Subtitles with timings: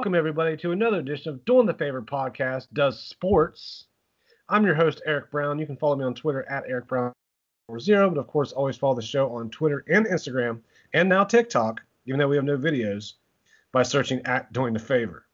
[0.00, 3.84] Welcome, everybody, to another edition of Doing the Favor podcast, Does Sports.
[4.48, 5.58] I'm your host, Eric Brown.
[5.58, 7.12] You can follow me on Twitter at Eric Brown
[7.78, 10.60] zero, but of course, always follow the show on Twitter and Instagram,
[10.94, 13.12] and now TikTok, even though we have no videos,
[13.72, 15.26] by searching at Doing the Favor.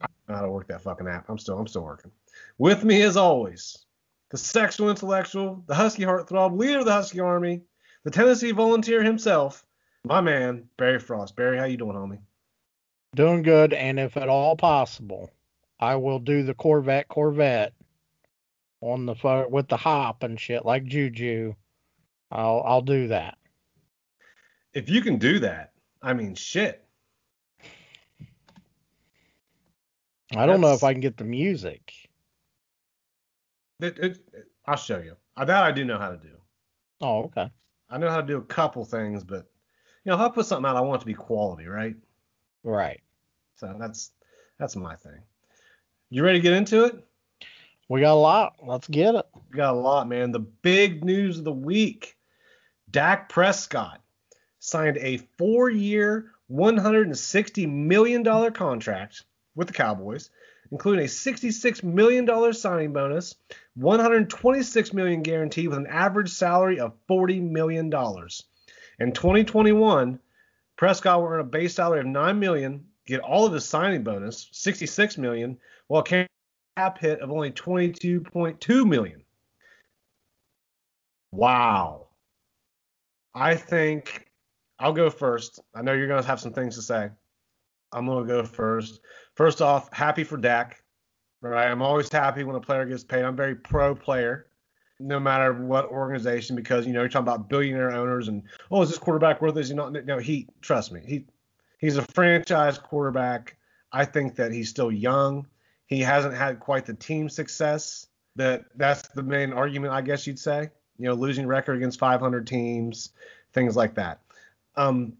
[0.00, 1.28] I don't work that fucking app.
[1.28, 2.12] I'm still, I'm still working.
[2.58, 3.84] With me, as always,
[4.30, 7.62] the sexual intellectual, the Husky heartthrob, leader of the Husky Army,
[8.04, 9.66] the Tennessee volunteer himself,
[10.04, 11.34] my man, Barry Frost.
[11.34, 12.20] Barry, how you doing, homie?
[13.14, 15.30] Doing good, and if at all possible,
[15.78, 17.72] I will do the Corvette Corvette
[18.80, 21.54] on the with the hop and shit like Juju.
[22.30, 23.38] I'll I'll do that.
[24.72, 26.84] If you can do that, I mean, shit.
[30.36, 31.92] I don't know if I can get the music.
[33.80, 35.14] It, it, it- I'll show you.
[35.36, 36.36] That I do know how to do.
[37.02, 37.50] Oh, okay.
[37.90, 39.46] I know how to do a couple things, but
[40.04, 41.94] you know, if I put something out, I want it to be quality, right?
[42.62, 43.02] Right.
[43.64, 44.10] So that's
[44.58, 45.22] that's my thing.
[46.10, 47.02] You ready to get into it?
[47.88, 48.56] We got a lot.
[48.62, 49.26] Let's get it.
[49.50, 50.32] We got a lot, man.
[50.32, 52.18] The big news of the week:
[52.90, 54.02] Dak Prescott
[54.58, 60.28] signed a four-year, 160 million dollar contract with the Cowboys,
[60.70, 63.34] including a 66 million dollar signing bonus,
[63.76, 68.44] 126 million guaranteed with an average salary of 40 million dollars.
[68.98, 70.20] In 2021,
[70.76, 74.48] Prescott will earn a base salary of 9 million, get all of his signing bonus,
[74.52, 76.26] 66 million, while a
[76.76, 79.22] cap hit of only 22.2 million.
[81.32, 82.08] Wow.
[83.34, 84.30] I think
[84.78, 85.60] I'll go first.
[85.74, 87.10] I know you're going to have some things to say.
[87.92, 89.00] I'm going to go first.
[89.34, 90.82] First off, happy for Dak.
[91.40, 91.70] Right?
[91.70, 93.22] I'm always happy when a player gets paid.
[93.22, 94.46] I'm very pro player,
[94.98, 98.88] no matter what organization, because you know you're talking about billionaire owners and oh, is
[98.88, 99.56] this quarterback worth?
[99.56, 99.60] it?
[99.60, 99.92] Is he not?
[100.06, 101.02] No, he trust me.
[101.06, 101.26] He
[101.84, 103.56] he's a franchise quarterback.
[103.92, 105.46] I think that he's still young.
[105.86, 108.06] He hasn't had quite the team success.
[108.36, 110.70] That that's the main argument, I guess you'd say.
[110.98, 113.10] You know, losing record against 500 teams,
[113.52, 114.20] things like that.
[114.76, 115.12] Um,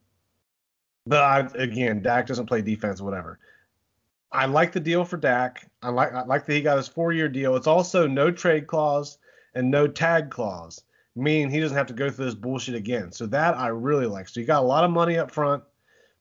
[1.07, 3.39] but I, again, Dak doesn't play defense, whatever.
[4.33, 5.71] I like the deal for Dak.
[5.83, 7.57] I like I like that he got his four-year deal.
[7.57, 9.19] It's also no trade clause
[9.55, 10.83] and no tag clause,
[11.15, 13.13] meaning he doesn't have to go through this bullshit again.
[13.13, 14.29] So that I really like.
[14.29, 15.63] So you got a lot of money up front.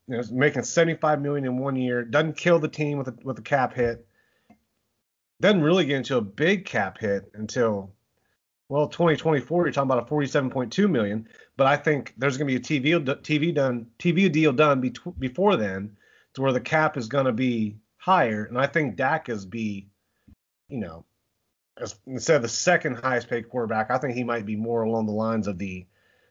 [0.08, 3.40] You know, making 75 million in one year doesn't kill the team with a, with
[3.40, 4.06] a cap hit.
[5.40, 7.94] Doesn't really get into a big cap hit until
[8.69, 9.66] well 2024.
[9.66, 11.28] You're talking about a 47.2 million,
[11.58, 14.94] but I think there's going to be a TV TV done TV deal done be,
[15.19, 15.97] before then
[16.34, 19.88] to where the cap is going to be higher, and I think Dak is be,
[20.68, 21.06] you know,
[21.78, 25.06] as, instead of the second highest paid quarterback, I think he might be more along
[25.06, 25.86] the lines of the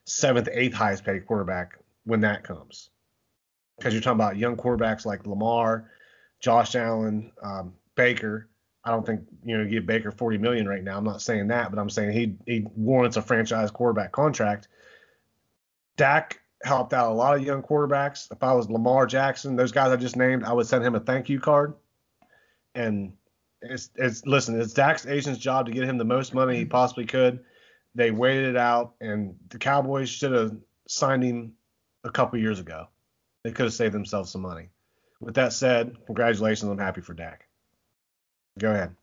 [0.05, 2.91] seventh, eighth highest paid quarterback when that comes.
[3.83, 5.91] Because you're talking about young quarterbacks like Lamar,
[6.39, 8.49] Josh Allen, um, Baker.
[8.85, 10.99] I don't think you know give Baker 40 million right now.
[10.99, 14.69] I'm not saying that, but I'm saying he he warrants a franchise quarterback contract.
[15.97, 18.31] Dak helped out a lot of young quarterbacks.
[18.31, 21.01] If I was Lamar Jackson, those guys I just named, I would send him a
[21.01, 21.75] thank you card.
[22.77, 23.15] And
[23.63, 27.05] it's it's listen, it's Dak's agent's job to get him the most money he possibly
[27.05, 27.41] could.
[27.97, 30.57] They waited it out, and the Cowboys should have
[30.87, 31.55] signed him
[32.05, 32.87] a couple years ago.
[33.45, 34.69] They could have saved themselves some money.
[35.21, 36.71] With that said, congratulations.
[36.71, 37.47] I'm happy for Dak.
[38.59, 38.95] Go ahead.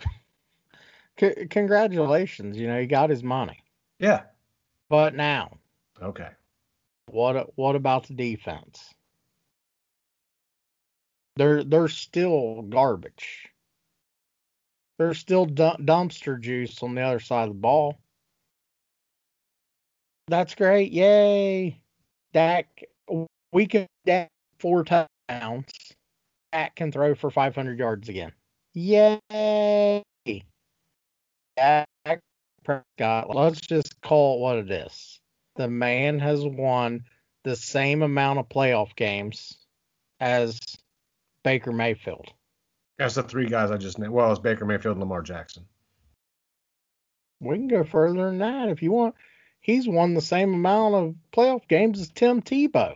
[1.20, 2.56] C- congratulations.
[2.58, 3.62] You know, he got his money.
[3.98, 4.22] Yeah.
[4.88, 5.58] But now,
[6.02, 6.28] Okay.
[7.10, 8.94] what what about the defense?
[11.36, 13.48] They're they're still garbage.
[14.98, 17.98] There's still du- dumpster juice on the other side of the ball.
[20.28, 20.92] That's great.
[20.92, 21.80] Yay.
[22.32, 22.84] Dak
[23.52, 25.72] we can Dak four touchdowns.
[26.52, 28.32] Dak can throw for 500 yards again.
[28.74, 30.02] Yay.
[31.56, 31.86] Dak
[32.64, 33.34] Prescott.
[33.34, 35.20] Let's just call it what it is.
[35.56, 37.04] The man has won
[37.44, 39.56] the same amount of playoff games
[40.20, 40.58] as
[41.42, 42.32] Baker Mayfield.
[42.98, 44.12] That's the three guys I just named.
[44.12, 45.64] Well, it's Baker Mayfield and Lamar Jackson.
[47.40, 49.14] We can go further than that if you want.
[49.66, 52.94] He's won the same amount of playoff games as Tim Tebow.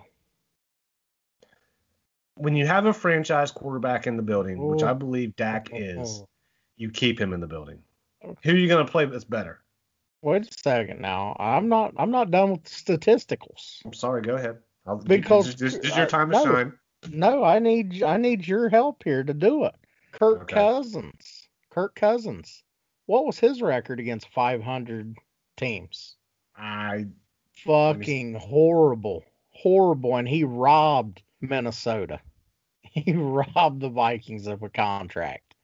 [2.37, 4.95] when you have a franchise quarterback in the building, which I oh.
[4.95, 6.29] believe Dak is, Oh.
[6.77, 7.83] you keep him in the building.
[8.23, 9.61] Who are you going to play that's better?
[10.23, 11.37] Wait a second now.
[11.41, 11.93] I'm not.
[11.97, 13.81] I'm not done with the statisticals.
[13.85, 14.23] I'm sorry.
[14.23, 14.59] Go ahead.
[14.87, 16.45] I'll, Because- this, is your time to no.
[16.45, 16.73] shine.
[17.11, 18.05] No, I need.
[18.05, 19.75] I need your help here to do it.
[20.13, 20.55] Kirk Okay.
[20.55, 21.49] Cousins.
[21.71, 22.63] Kirk Cousins.
[23.07, 25.17] What was his record against 500
[25.57, 26.15] teams?
[26.61, 27.07] I
[27.65, 32.21] Fucking horrible, horrible, and he robbed Minnesota.
[32.83, 35.55] He robbed the Vikings of a contract,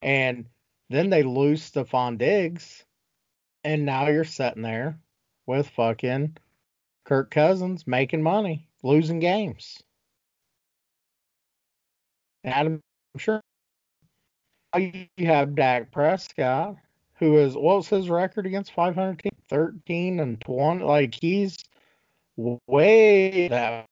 [0.00, 0.46] and
[0.88, 2.86] then they lose Stefon Diggs,
[3.62, 4.98] and now you're sitting there
[5.46, 6.38] with fucking
[7.04, 9.82] Kirk Cousins making money, losing games.
[12.44, 12.80] Adam,
[13.14, 13.42] I'm sure
[14.76, 16.76] you have Dak Prescott,
[17.18, 19.29] who is what was his record against 500 teams?
[19.50, 20.84] 13 and 20.
[20.84, 21.58] Like he's
[22.68, 23.86] way that.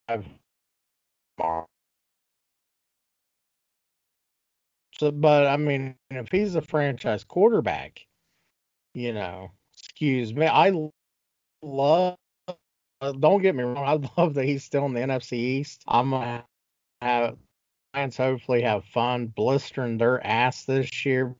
[4.98, 8.06] So, but I mean, if he's a franchise quarterback,
[8.94, 10.90] you know, excuse me, I
[11.62, 12.16] love.
[13.20, 15.84] Don't get me wrong, I love that he's still in the NFC East.
[15.88, 16.44] I'm gonna
[17.02, 17.36] have
[17.94, 21.34] Lions hopefully have fun blistering their ass this year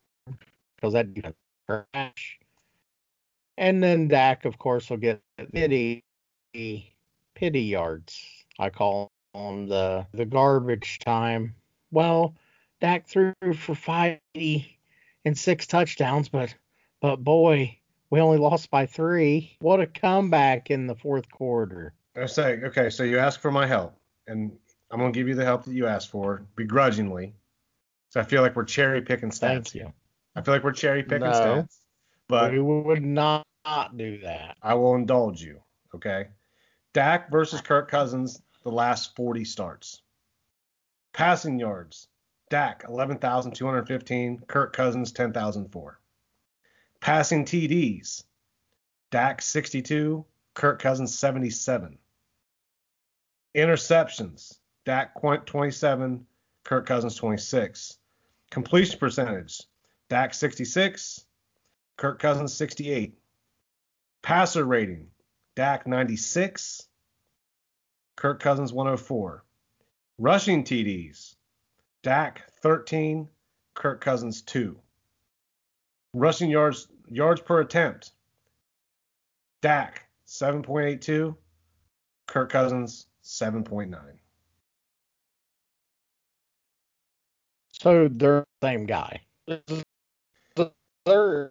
[0.76, 1.36] because that defense
[1.68, 2.37] trash.
[3.58, 5.20] And then Dak, of course, will get
[5.52, 6.04] pity
[7.34, 8.24] pity yards.
[8.58, 11.56] I call them the the garbage time.
[11.90, 12.36] Well,
[12.80, 14.78] Dak threw for 50
[15.24, 16.54] and six touchdowns, but
[17.00, 17.76] but boy,
[18.10, 19.56] we only lost by three.
[19.58, 21.94] What a comeback in the fourth quarter.
[22.16, 24.56] I say, okay, so you ask for my help, and
[24.92, 27.34] I'm gonna give you the help that you asked for, begrudgingly.
[28.10, 29.40] So I feel like we're cherry picking stats.
[29.40, 29.92] Thank you.
[30.36, 31.32] I feel like we're cherry picking No.
[31.32, 31.78] stats,
[32.28, 33.47] but we would not
[33.96, 34.56] do that.
[34.62, 35.60] I will indulge you.
[35.94, 36.28] Okay,
[36.92, 40.02] Dak versus Kirk Cousins, the last 40 starts.
[41.12, 42.08] Passing yards,
[42.50, 46.00] Dak 11,215, Kirk Cousins 10,004.
[47.00, 48.24] Passing TDs,
[49.10, 50.24] Dak 62,
[50.54, 51.98] Kirk Cousins 77.
[53.54, 55.14] Interceptions, Dak
[55.46, 56.26] 27,
[56.64, 57.98] Kirk Cousins 26.
[58.50, 59.62] Completion percentage,
[60.08, 61.24] Dak 66,
[61.96, 63.18] Kirk Cousins 68.
[64.28, 65.06] Passer rating,
[65.56, 66.86] Dak 96,
[68.14, 69.42] Kirk Cousins 104.
[70.18, 71.34] Rushing TDs,
[72.02, 73.26] Dak 13,
[73.72, 74.78] Kirk Cousins 2.
[76.12, 78.12] Rushing yards yards per attempt,
[79.62, 81.34] Dak 7.82,
[82.26, 83.96] Kirk Cousins 7.9.
[87.72, 89.22] So they're the same guy.
[91.06, 91.50] Their,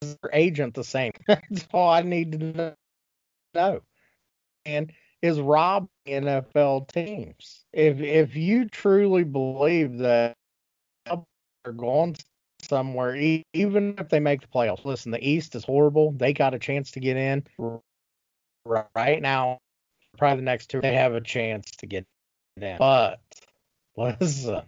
[0.00, 1.12] their agent the same.
[1.26, 2.76] That's all I need to
[3.54, 3.80] know.
[4.64, 4.92] And
[5.22, 7.64] is robbing NFL teams.
[7.72, 10.34] If if you truly believe that
[11.06, 12.16] they're going
[12.62, 13.16] somewhere,
[13.52, 16.12] even if they make the playoffs, listen, the East is horrible.
[16.12, 17.44] They got a chance to get in
[18.64, 19.58] right now.
[20.16, 22.06] Probably the next two, they have a chance to get
[22.60, 22.76] in.
[22.78, 23.20] But
[23.96, 24.62] listen,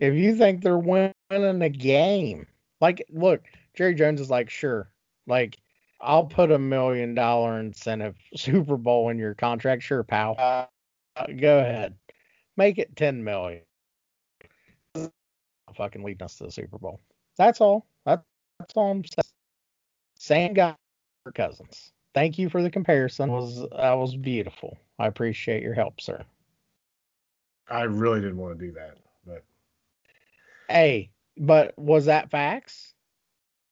[0.00, 2.46] if you think they're winning a game,
[2.80, 3.42] like, look,
[3.78, 4.90] Jerry Jones is like, sure,
[5.28, 5.56] like,
[6.00, 9.84] I'll put a million dollar incentive Super Bowl in your contract.
[9.84, 10.34] Sure, pal.
[10.36, 10.66] Uh,
[11.36, 11.94] go ahead,
[12.56, 13.62] make it ten million.
[15.76, 16.98] Fucking leading us to the Super Bowl.
[17.36, 17.86] That's all.
[18.04, 18.24] That's
[18.74, 19.24] all I'm saying.
[20.18, 20.74] Same guy
[21.22, 21.92] for Cousins.
[22.14, 23.30] Thank you for the comparison.
[23.30, 24.76] It was that was beautiful.
[24.98, 26.24] I appreciate your help, sir.
[27.70, 29.44] I really didn't want to do that, but
[30.68, 32.94] Hey, but was that facts?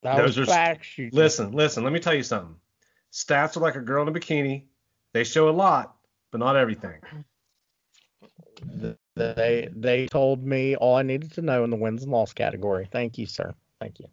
[0.07, 0.97] That Those was are- facts.
[0.99, 2.55] You listen, listen, let me tell you something.
[3.13, 4.63] Stats are like a girl in a bikini.
[5.13, 5.97] They show a lot,
[6.31, 7.01] but not everything.
[9.17, 12.89] They they told me all I needed to know in the wins and loss category.
[12.93, 13.53] Thank you, sir.
[13.81, 14.07] Thank you.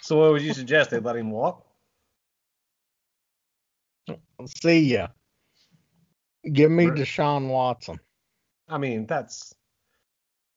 [0.00, 0.88] So what would you suggest?
[0.90, 1.66] They let him walk?
[4.46, 5.08] See ya.
[6.50, 6.98] Give me Right.
[7.00, 8.00] Deshaun Watson
[8.66, 9.54] I mean, that's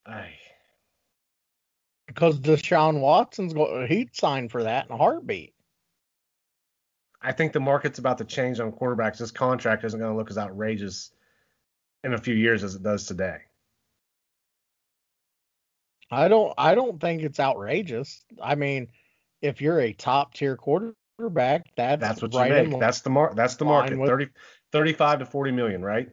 [0.06, 0.30] I
[2.10, 5.54] because Deshaun Watson's go he'd sign for that in a heartbeat.
[7.22, 9.20] I think the market's about to change on quarterbacks.
[9.20, 11.12] This contract isn't going to look as outrageous
[12.04, 13.38] in a few years as it does today.
[16.12, 18.26] I don't I don't think it's outrageous.
[18.42, 18.88] I mean,
[19.42, 22.80] if you're a top tier quarterback, that's That's what right you make.
[22.80, 24.00] That's the mar- That's the market.
[24.00, 24.30] with- 30,
[24.72, 26.10] 35 to 40 million, right?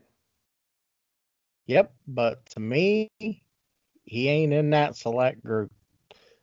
[1.66, 5.72] Yep, but to me, he ain't in that select group.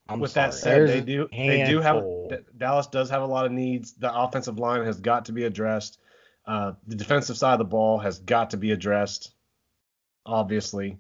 [0.10, 0.50] I'm With sorry.
[0.52, 2.04] that said, they do they do have
[2.58, 3.94] Dallas does have a lot of needs.
[3.94, 6.00] The offensive line has got to be addressed.
[6.46, 9.34] Uh, the defensive side of the ball has got to be addressed.
[10.26, 10.98] obviously.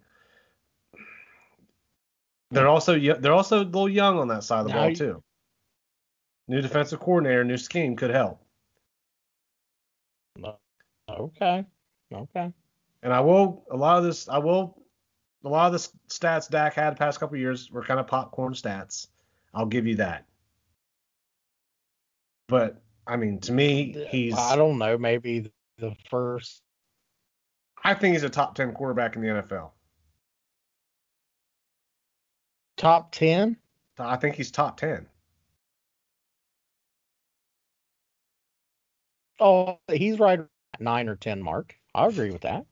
[2.51, 4.95] They're also they're also a little young on that side of the Now ball you-
[4.95, 5.23] too.
[6.47, 8.39] New defensive coordinator, new scheme could help.
[11.09, 11.65] Okay.
[12.13, 12.53] Okay.
[13.01, 14.77] And I will a lot of this I will
[15.43, 18.53] a lot of the stats Dak had the past couple years were kind of popcorn
[18.53, 19.07] stats.
[19.53, 20.25] I'll give you that.
[22.47, 24.97] But I mean, to me, he's I don't know.
[24.97, 26.61] Maybe the first.
[27.83, 29.71] I think he's a top ten quarterback in the NFL.
[32.77, 33.55] Top 10?
[33.99, 35.05] I think he's top ten.
[39.39, 41.75] Oh, he's right at 9 or 10 mark.
[41.93, 42.65] I agree with that.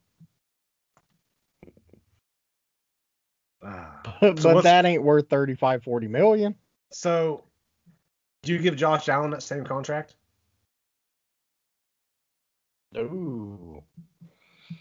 [3.64, 4.00] Ah.
[4.20, 6.54] but So what's- that ain't worth 35, 40 million.
[6.90, 7.44] So,
[8.42, 10.16] do you give Josh Allen that same contract?
[12.96, 13.82] Ooh.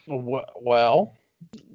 [0.07, 1.15] Well,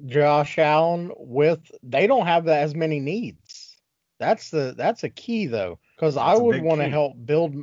[0.05, 3.77] Josh Allen with they don't have as many needs.
[4.19, 7.55] That's the that's a key though, because I would want to help build.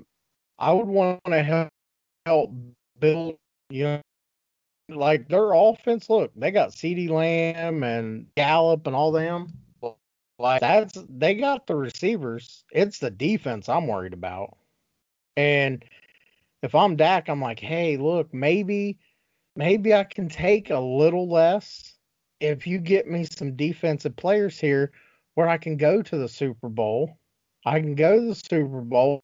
[0.58, 1.68] I would want to help
[2.26, 2.52] help
[2.98, 3.36] build.
[3.70, 4.00] You know,
[4.88, 6.08] like their offense.
[6.10, 9.52] Look, they got CeeDee Lamb and Gallup and all them.
[10.38, 12.64] Like that's they got the receivers.
[12.72, 14.56] It's the defense I'm worried about.
[15.36, 15.84] And
[16.62, 18.98] if I'm Dak, I'm like, hey, look, maybe
[19.56, 21.94] maybe I can take a little less
[22.40, 24.90] if you get me some defensive players here
[25.34, 27.16] where I can go to the Super Bowl.
[27.64, 29.22] I can go to the Super Bowl,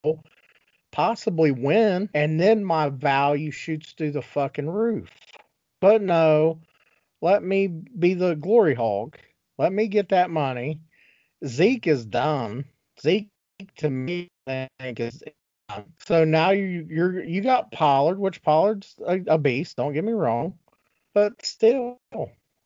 [0.93, 5.11] possibly win, and then my value shoots through the fucking roof.
[5.81, 6.61] But no,
[7.23, 9.17] let me be the glory hog.
[9.59, 10.81] Let me get that money.
[11.47, 12.65] Zeke is done.
[13.01, 13.31] Zeke
[13.77, 15.23] to me I think is
[15.69, 15.85] done.
[16.07, 19.77] So now you you're you got Pollard, which Pollard's a, a beast.
[19.77, 20.55] Don't get me wrong,
[21.15, 21.99] but still,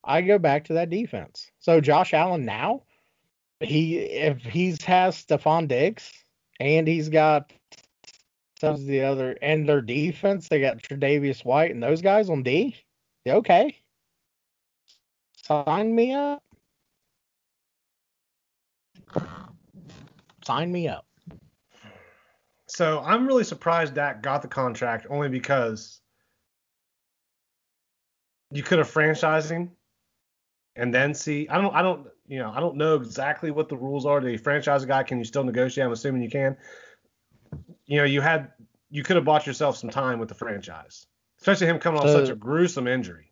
[0.02, 1.50] I go back to that defense.
[1.60, 2.82] So Josh Allen now,
[3.60, 6.10] he if he's has Stefon Diggs
[6.60, 7.52] and he's got
[8.60, 12.42] some of the other and their defense, they got Tre'Davious White and those guys on
[12.42, 12.76] D.
[13.26, 13.78] Okay,
[15.46, 16.42] sign me up.
[20.44, 21.06] Sign me up.
[22.66, 26.00] So I'm really surprised Dak got the contract only because
[28.50, 29.70] you could have franchised him
[30.76, 31.48] and then see.
[31.48, 31.74] I don't.
[31.74, 32.08] I don't.
[32.26, 32.52] You know.
[32.54, 34.20] I don't know exactly what the rules are.
[34.20, 35.02] Do you franchise a guy?
[35.02, 35.86] Can you still negotiate?
[35.86, 36.56] I'm assuming you can.
[37.86, 38.52] You know, you had.
[38.90, 41.06] You could have bought yourself some time with the franchise,
[41.44, 43.30] especially him coming off So- such a gruesome injury.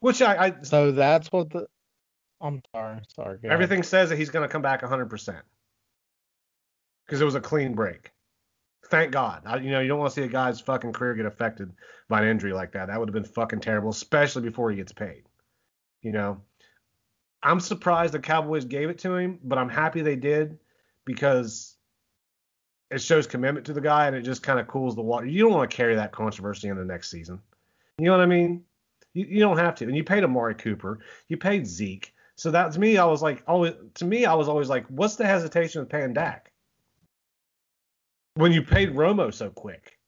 [0.00, 1.66] Which I, I So that's what the.
[2.40, 3.00] I'm sorry.
[3.14, 3.38] Sorry.
[3.38, 3.52] go ahead.
[3.52, 5.40] everything says that he's going to come back 100%
[7.06, 8.10] because it was a clean break.
[8.90, 9.42] Thank God.
[9.44, 11.72] I, you know, you don't want to see a guy's fucking career get affected
[12.08, 12.86] by an injury like that.
[12.88, 15.24] That would have been fucking terrible, especially before he gets paid.
[16.02, 16.42] You know,
[17.42, 20.58] I'm surprised the Cowboys gave it to him, but I'm happy they did
[21.04, 21.76] because
[22.90, 25.26] it shows commitment to the guy and it just kind of cools the water.
[25.26, 27.40] You don't want to carry that controversy in the next season.
[27.98, 28.64] You know what I mean?
[29.12, 29.84] You, you don't have to.
[29.84, 32.14] And you paid Amari Cooper, you paid Zeke.
[32.36, 35.16] So that to me, I was like, always to me, I was always like, what's
[35.16, 36.52] the hesitation with paying Dak?
[38.34, 39.98] When you paid Romo so quick.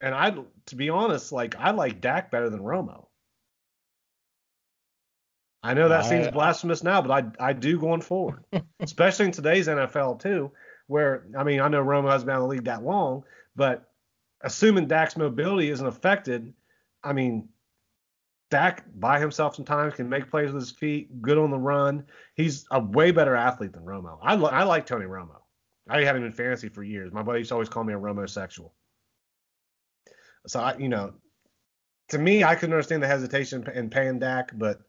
[0.00, 0.34] And I,
[0.66, 3.06] to be honest, like I like Dak better than Romo.
[5.62, 8.44] I know that I- seems blasphemous now, but I I do going forward,
[8.80, 10.52] especially in today's NFL too,
[10.86, 13.24] where I mean I know Romo hasn't been in the league that long,
[13.56, 13.88] but
[14.40, 16.54] assuming Dak's mobility isn't affected,
[17.04, 17.48] I mean
[18.50, 22.04] Dak by himself sometimes can make plays with his feet, good on the run.
[22.34, 24.18] He's a way better athlete than Romo.
[24.22, 25.36] I li- I like Tony Romo.
[25.88, 27.12] I had him in fantasy for years.
[27.12, 28.74] My buddy used to always call me a Romo sexual.
[30.46, 31.14] So I, you know,
[32.08, 34.80] to me, I couldn't understand the hesitation in paying Dak, but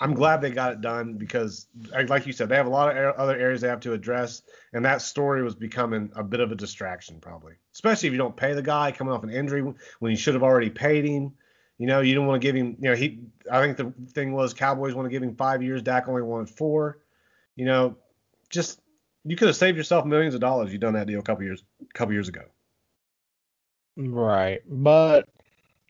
[0.00, 1.66] I'm glad they got it done because,
[2.06, 4.84] like you said, they have a lot of other areas they have to address, and
[4.84, 8.52] that story was becoming a bit of a distraction, probably, especially if you don't pay
[8.54, 9.62] the guy coming off an injury
[9.98, 11.32] when you should have already paid him.
[11.78, 12.76] You know, you don't want to give him.
[12.80, 13.20] You know, he.
[13.50, 15.82] I think the thing was Cowboys want to give him five years.
[15.82, 16.98] Dak only wanted four.
[17.56, 17.96] You know,
[18.50, 18.80] just
[19.24, 20.72] you could have saved yourself millions of dollars.
[20.72, 21.62] You done that deal a couple years,
[21.92, 22.42] couple years ago.
[23.96, 24.60] Right.
[24.68, 25.28] But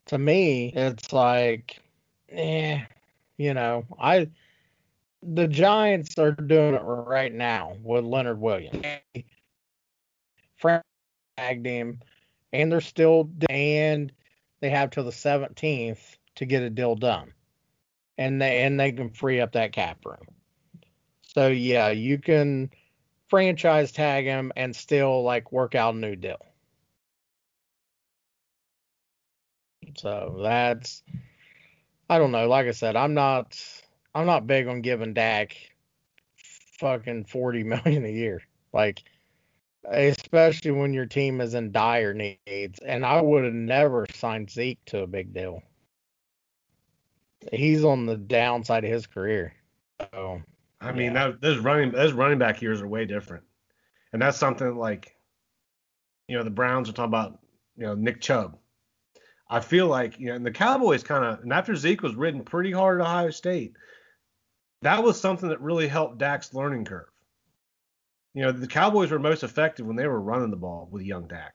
[0.07, 1.79] to me, it's like,
[2.31, 2.81] eh,
[3.39, 4.29] you know, I
[5.23, 8.85] the Giants are doing it right now with Leonard Williams.
[10.57, 10.85] Frank
[11.37, 12.01] him,
[12.53, 14.13] and they're still and
[14.61, 17.33] they have till the 17th to get a deal done,
[18.17, 20.27] and they and they can free up that cap room.
[21.23, 22.71] So yeah, you can
[23.29, 26.45] franchise tag him and still like work out a new deal.
[29.97, 31.03] So that's
[32.09, 32.49] I don't know.
[32.49, 33.61] Like I said, I'm not
[34.15, 35.57] I'm not big on giving Dak
[36.81, 38.43] fucking forty million a year.
[38.73, 39.03] Like
[39.85, 42.79] especially when your team is in dire needs.
[42.81, 45.63] And I would have never signed Zeke to a big deal.
[47.53, 49.55] He's on the downside of his career.
[50.13, 50.43] So
[50.81, 51.29] I mean, Yeah.
[51.29, 53.45] that those running those running back years are way different,
[54.13, 55.17] and that's something like,
[56.29, 57.39] you know, the Browns are talking about,
[57.77, 58.59] you know, Nick Chubb.
[59.51, 62.45] I feel like, you know, and the Cowboys kind of, and after Zeke was ridden
[62.45, 63.75] pretty hard at Ohio State,
[64.83, 67.09] that was something that really helped Dak's learning curve.
[68.35, 71.27] You know, the Cowboys were most effective when they were running the ball with young
[71.27, 71.55] Dak.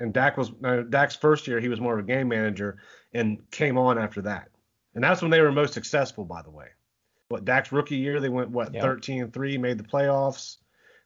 [0.00, 2.78] And Dak was no, Dak's first year, he was more of a game manager
[3.12, 4.48] and came on after that.
[4.94, 6.68] And that's when they were most successful, by the way
[7.32, 8.82] what Dak's rookie year, they went what Yeah.
[8.82, 10.58] 13 and 3, made the playoffs.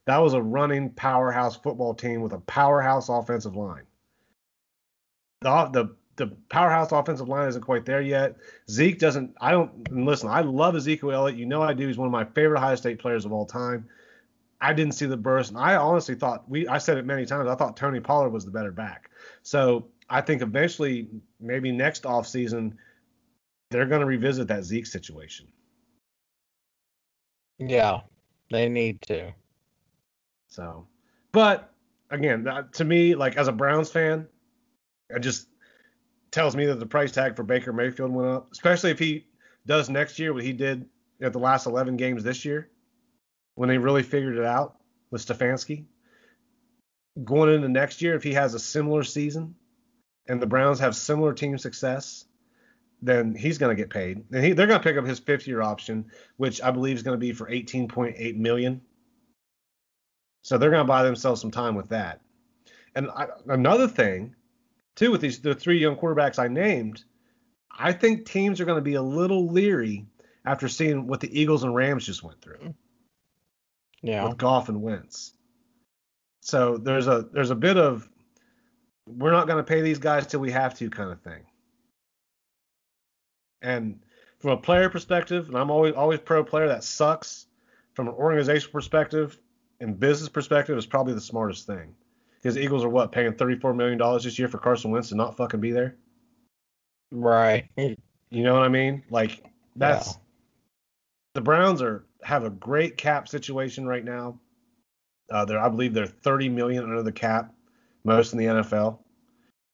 [0.05, 3.85] That was a running powerhouse football team with a powerhouse offensive line.
[5.41, 8.37] The the the powerhouse offensive line isn't quite there yet.
[8.69, 9.35] Zeke doesn't.
[9.39, 10.29] I don't listen.
[10.29, 11.37] I love Ezekiel Elliott.
[11.37, 11.87] You know I do.
[11.87, 13.87] He's one of my favorite Ohio State players of all time.
[14.59, 16.67] I didn't see the burst, and I honestly thought we.
[16.67, 17.47] I said it many times.
[17.47, 19.11] I thought Tony Pollard was the better back.
[19.43, 21.07] So I think eventually,
[21.39, 22.73] maybe next offseason,
[23.69, 25.47] they're going to revisit that Zeke situation.
[27.59, 28.01] yeah,
[28.51, 29.33] they need to.
[30.47, 30.87] So,
[31.31, 31.73] but
[32.09, 34.27] again, that, to me, like as a Browns fan,
[35.09, 35.47] it just
[36.31, 39.25] tells me that the price tag for Baker Mayfield went up, especially if he
[39.65, 40.85] does next year what he did
[41.21, 42.69] at the last 11 games this year
[43.55, 44.77] when they really figured it out
[45.09, 45.85] with Stefanski.
[47.23, 49.55] Going into next year, if he has a similar season
[50.27, 52.25] and the Browns have similar team success,
[53.01, 54.23] then he's going to get paid.
[54.31, 56.05] And he, they're going to pick up his fifth year option,
[56.37, 58.81] which I believe is going to be for 18.8 million.
[60.43, 62.21] So they're going to buy themselves some time with that.
[62.95, 64.35] And I, another thing,
[64.97, 67.03] too, with these the three young quarterbacks I named,
[67.71, 70.05] I think teams are going to be a little leery
[70.43, 72.73] after seeing what the Eagles and Rams just went through
[74.01, 74.27] Yeah.
[74.27, 75.33] with Goff and Wentz.
[76.41, 78.09] So there's a there's a bit of
[79.07, 81.43] we're not going to pay these guys till we have to kind of thing.
[83.61, 83.99] And
[84.39, 87.45] from a player perspective, and I'm always always pro player that sucks.
[87.93, 89.39] From an organizational perspective
[89.79, 91.95] and business perspective, is probably the smartest thing.
[92.41, 95.15] Because the Eagles are what paying 34 million dollars this year for Carson Wentz to
[95.15, 95.95] not fucking be there.
[97.11, 97.69] Right.
[97.77, 99.03] You know what I mean?
[99.09, 99.43] Like
[99.75, 100.13] that's Yeah.
[101.35, 104.39] the Browns are have a great cap situation right now.
[105.31, 107.53] Uh, they're I believe they're 30 million under the cap,
[108.03, 108.99] most in the NFL,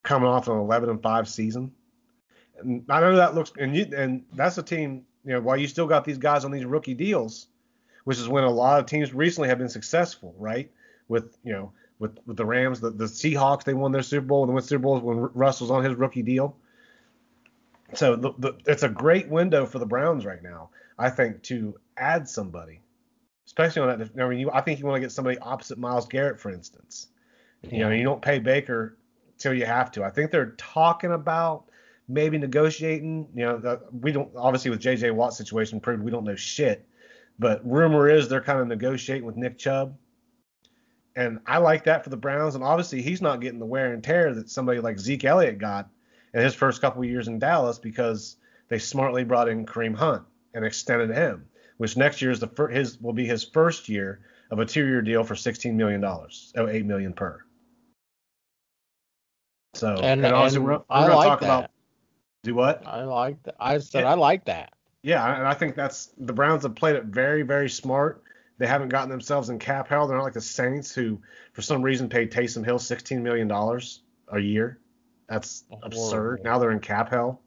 [0.04, 1.72] coming off an 11 and 5 season.
[2.60, 5.06] And I know that looks and you and that's a team.
[5.26, 7.48] You know, while you still got these guys on these rookie deals,
[8.04, 10.72] which is when a lot of teams recently have been successful, right?
[11.08, 14.44] With you know, with with the Rams, the, the Seahawks, they won their Super Bowl
[14.44, 16.56] and they won Super Bowls when Russell's on his rookie deal.
[17.94, 21.76] So the, the, it's a great window for the Browns right now, I think, to
[21.96, 22.82] add somebody,
[23.46, 24.10] especially on that.
[24.20, 27.08] I mean, you, I think you want to get somebody opposite Myles Garrett, for instance.
[27.62, 28.98] You know, you don't pay Baker
[29.38, 30.04] till you have to.
[30.04, 31.66] I think they're talking about
[32.08, 33.30] maybe negotiating.
[33.36, 35.12] You know, the, we don't obviously with J.J.
[35.12, 36.86] Watt situation proved we don't know shit,
[37.40, 39.96] but rumor is they're kind of negotiating with Nick Chubb.
[41.16, 42.56] And I like that for the Browns.
[42.56, 45.90] And obviously, he's not getting the wear and tear that somebody like Zeke Elliott got
[46.34, 48.38] in his first couple of years in Dallas because
[48.70, 50.24] they smartly brought in Kareem Hunt
[50.56, 51.46] and extended him,
[51.78, 55.02] which next year is the fir- his will be his first year of a two-year
[55.02, 57.44] deal for 16 million dollars, oh, eight million per.
[59.76, 61.46] So And, obviously and we're, we're I like talk that.
[61.46, 61.72] about
[62.44, 62.84] do what?
[62.86, 63.56] I like that.
[63.60, 64.12] I said Yeah.
[64.12, 64.74] I like that.
[65.02, 68.23] Yeah, and I think that's the Browns have played it very, very smart.
[68.64, 70.08] They haven't gotten themselves in cap hell.
[70.08, 71.20] They're not like the Saints who,
[71.52, 74.80] for some reason, paid Taysom Hill 16 million dollars a year.
[75.28, 76.46] That's absurd.
[76.46, 77.42] Now they're in cap hell,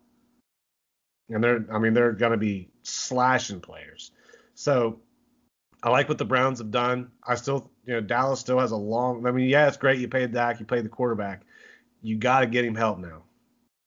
[1.31, 4.11] and they're, I mean, they're going to be slashing players.
[4.57, 5.01] So
[5.83, 7.11] I like what the Browns have done.
[7.27, 9.27] I still, you know, Dallas still has a long.
[9.27, 11.47] I mean, yeah, it's great you paid Dak, you paid the quarterback.
[12.03, 13.23] You got to get him help now.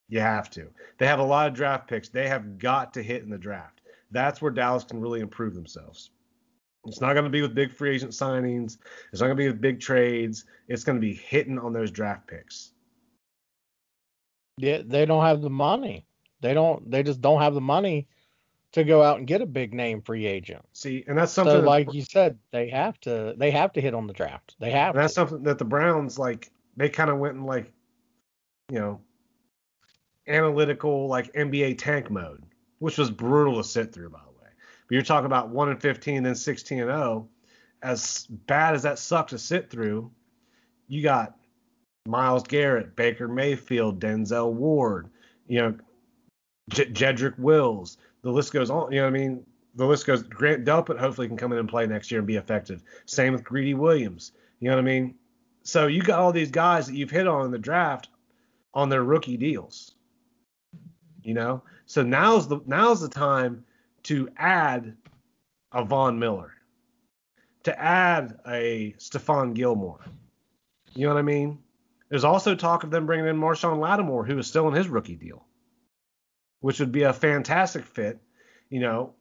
[0.08, 0.72] You have to.
[0.98, 2.10] They have a lot of draft picks.
[2.10, 3.82] They have got to hit in the draft.
[4.10, 6.10] That's where Dallas can really improve themselves.
[6.86, 8.78] It's not going to be with big free agent signings.
[9.12, 10.46] It's not going to be with big trades.
[10.68, 12.72] It's going to be hitting on those draft picks.
[14.58, 16.06] Yeah, they don't have the money.
[16.42, 16.90] They don't.
[16.90, 18.08] They just don't have the money
[18.74, 20.64] to go out and get a big name free agent.
[20.74, 21.52] See, and that's something.
[21.54, 23.34] So, that- like you said, they have to.
[23.38, 24.56] They have to hit on the draft.
[24.60, 26.52] They have and that's something that the Browns like.
[26.78, 27.74] They kind of went in like,
[28.72, 29.02] you know,
[30.28, 32.44] analytical like NBA tank mode,
[32.80, 34.29] which was brutal to sit through, by the way.
[34.90, 37.30] But you're talking about one and 15, then 16 and 0.
[37.84, 40.12] As bad as that sucked to sit through,
[40.88, 41.38] you got
[42.08, 45.10] Myles Garrett, Baker Mayfield, Denzel Ward,
[45.48, 45.78] you know,
[46.70, 47.98] J- Jedrick Wills.
[48.24, 48.92] The list goes on.
[48.92, 49.46] You know what I mean?
[49.76, 50.24] The list goes.
[50.24, 52.84] Grant Delpit hopefully can come in and play next year and be effective.
[53.06, 54.32] Same with Greedy Williams.
[54.60, 55.16] You know what I mean?
[55.64, 58.10] So you got all these guys that you've hit on in the draft
[58.74, 59.94] on their rookie deals.
[61.22, 63.64] You know, so now's the now's the time
[64.04, 64.96] to add
[65.72, 66.52] a Von Miller,
[67.64, 70.04] to add a Stephon Gilmore.
[70.96, 71.60] You know what I mean?
[72.10, 75.16] There's also talk of them bringing in Marshon Lattimore, who is still in his rookie
[75.16, 75.46] deal,
[76.62, 78.20] which would be a fantastic fit.
[78.70, 79.14] You know,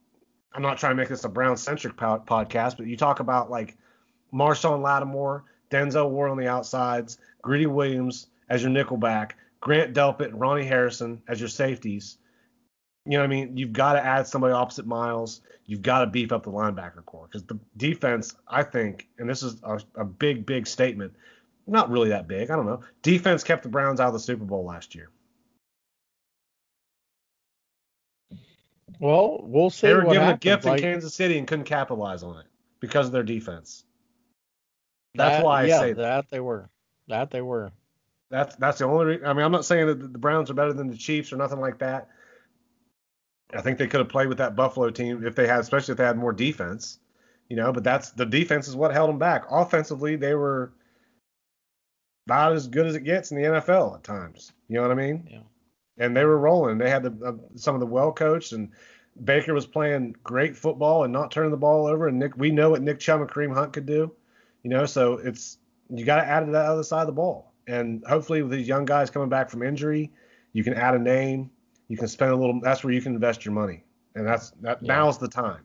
[0.55, 3.77] I'm not trying to make this a Brown centric podcast, but you talk about like
[4.33, 10.41] Marshon Lattimore, Denzel Ward on the outsides, Greedy Williams as your nickelback, Grant Delpit, and
[10.41, 12.17] Ronnie Harrison as your safeties.
[13.09, 13.57] You know what I mean?
[13.57, 15.41] You've got to add somebody opposite Myles.
[15.65, 19.43] You've got to beef up the linebacker core because the defense, I think, and this
[19.43, 21.15] is a, a big, big statement,
[21.67, 22.51] not really that big.
[22.51, 22.81] I don't know.
[23.01, 25.09] Defense kept the Browns out of the Super Bowl last year.
[29.01, 29.87] Well, we'll see.
[29.87, 30.45] They were what given happens.
[30.45, 32.47] a gift like, in Kansas City and couldn't capitalize on it
[32.81, 33.85] because of their defense.
[35.15, 36.03] That's that- why I yeah, say that.
[36.03, 36.69] that they were.
[37.09, 37.73] That they were.
[38.31, 39.17] That's that's the only.
[39.17, 41.37] Re- I mean, I'm not saying that the Browns are better than the Chiefs or
[41.37, 42.09] nothing like that.
[43.55, 45.99] I think they could have played with that Buffalo team if they had, especially if
[45.99, 46.99] they had more defense.
[47.49, 49.45] You know, but that's the defense is what held them back.
[49.51, 50.73] Offensively, they were
[52.27, 54.53] about as good as it gets in the NFL at times.
[54.69, 55.27] You know what I mean?
[55.31, 55.41] Yeah.
[55.97, 56.77] And they were rolling.
[56.77, 58.71] They had the, uh, some of the well coached, and
[59.25, 62.07] Baker was playing great football and not turning the ball over.
[62.07, 64.13] And Nick, we know what Nick Chubb and Kareem Hunt could do.
[64.63, 65.57] You know, so it's
[65.89, 67.55] you got to add it to that other side of the ball.
[67.67, 70.13] And hopefully, with these young guys coming back from injury,
[70.53, 71.51] you can add a name.
[71.89, 72.61] You can spend a little.
[72.61, 73.83] That's where you can invest your money,
[74.15, 74.83] and that's that.
[74.83, 74.95] Yeah.
[74.95, 75.65] Now's the time.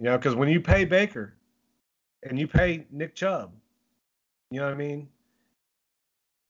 [0.00, 1.34] You know, because when you pay Baker
[2.24, 3.52] and you pay Nick Chubb,
[4.50, 5.08] you know what I mean.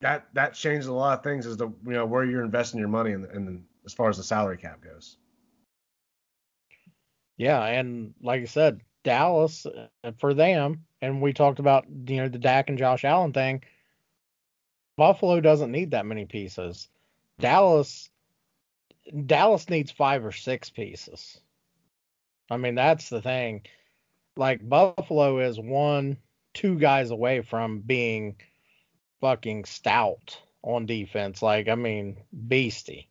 [0.00, 2.88] That that changes a lot of things as to you know where you're investing your
[2.88, 5.18] money and and as far as the salary cap goes.
[7.36, 12.28] Yeah, and like I said, Dallas uh, for them, and we talked about you know
[12.28, 13.62] the Dak and Josh Allen thing.
[14.96, 16.88] Buffalo doesn't need that many pieces.
[17.40, 18.08] Dallas,
[19.26, 21.40] Dallas needs five or six pieces.
[22.50, 23.62] I mean that's the thing.
[24.36, 26.18] Like Buffalo is one,
[26.52, 28.36] two guys away from being
[29.20, 31.42] fucking stout on defense.
[31.42, 33.08] Like I mean beastie,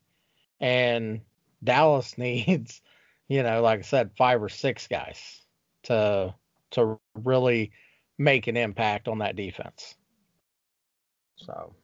[0.60, 1.20] and
[1.62, 2.80] Dallas needs
[3.28, 5.40] you know, like I said, five or six guys
[5.84, 6.34] to
[6.72, 7.72] to really
[8.18, 9.94] make an impact on that defense.
[11.36, 11.74] So,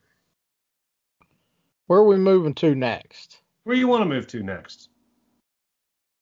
[1.86, 3.39] where are we moving to next?
[3.64, 4.88] Where you want to move to next?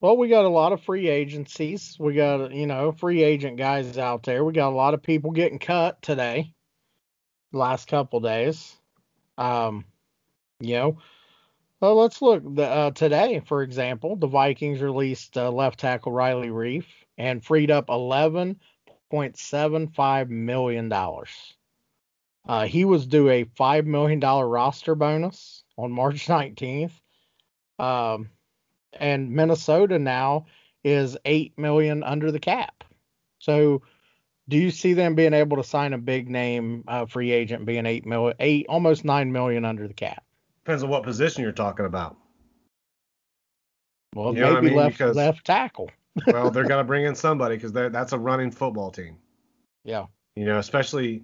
[0.01, 1.97] Well, we got a lot of free agencies.
[1.99, 4.45] We got, you know, free agent guys out there.
[4.45, 6.53] We got a lot of people getting cut today,
[7.53, 8.77] last couple days.
[9.37, 9.85] Um,
[10.61, 10.99] you know,
[11.81, 12.43] well, let's look.
[12.55, 17.71] The, uh, today, for example, the Vikings released uh, left tackle Riley Reiff and freed
[17.71, 20.93] up $11.75 million.
[22.49, 26.93] Uh, he was due a $5 million roster bonus on March 19th.
[27.79, 28.31] Um,
[28.99, 30.47] and Minnesota now
[30.85, 32.85] is 8 million under the cap.
[33.39, 33.83] So,
[34.49, 37.85] do you see them being able to sign a big name uh, free agent being
[37.87, 40.25] 8 million, 8 almost 9 million under the cap?
[40.65, 42.17] Depends on what position you're talking about.
[44.15, 44.77] Well, You what I maybe mean?
[44.77, 45.91] left Because- left tackle.
[46.27, 49.17] well, they're gonna bring in somebody because that's a running football team.
[49.85, 50.07] Yeah.
[50.35, 51.23] You know, especially.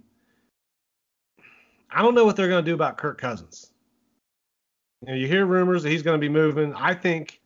[1.90, 3.72] I don't know what they're gonna do about Kirk Cousins.
[5.06, 6.74] You know, you hear rumors that he's gonna be moving.
[6.74, 7.40] I think,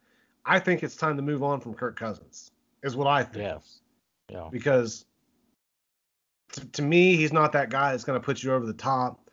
[0.44, 2.52] I think it's time to move on from Kirk Cousins.
[2.82, 3.44] Is what I think.
[3.44, 3.80] Yes.
[4.30, 4.48] Yeah.
[4.50, 5.04] Because
[6.52, 9.28] to, to me, he's not that guy that's gonna put you over the top.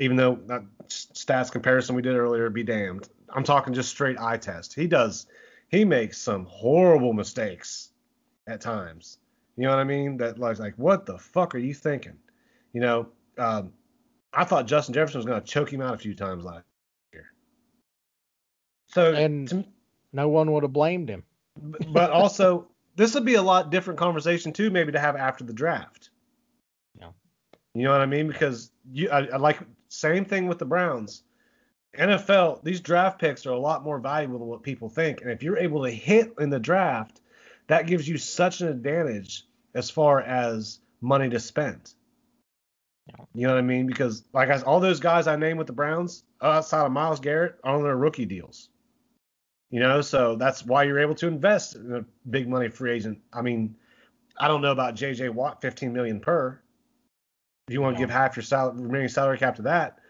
[0.00, 3.08] Even though that stats comparison we did earlier, be damned.
[3.28, 4.74] I'm talking just straight eye test.
[4.74, 5.26] He does.
[5.68, 7.90] He makes some horrible mistakes
[8.48, 9.18] at times.
[9.56, 10.16] You know what I mean?
[10.16, 12.16] That like like what the fuck are you thinking?
[12.72, 13.72] You know, um,
[14.32, 16.64] I thought Justin Jefferson was going to choke him out a few times last.
[18.90, 19.64] So And- to,
[20.12, 21.24] No one would have blamed him.
[21.88, 25.52] but also this would be a lot different conversation too, maybe to have after the
[25.52, 26.10] draft.
[26.98, 27.10] Yeah.
[27.74, 28.26] You know what I mean?
[28.28, 31.22] Because you, I, I like same thing with the Browns.
[31.98, 35.42] NFL, these draft picks are a lot more valuable than what people think, and if
[35.42, 37.20] you're able to hit in the draft,
[37.66, 41.92] that gives you such an advantage as far as money to spend.
[43.34, 43.86] You know what I mean?
[43.88, 47.18] Because like I, all those guys I named with the Browns, uh, outside of Myles
[47.18, 48.68] Garrett, are on their rookie deals.
[49.70, 53.20] You know, so that's why you're able to invest in a big money free agent.
[53.32, 53.76] I mean,
[54.36, 56.60] I don't know about JJ Watt, 15 million per.
[57.68, 58.06] If you want to No.
[58.06, 60.00] give half your salary, remaining salary cap to that,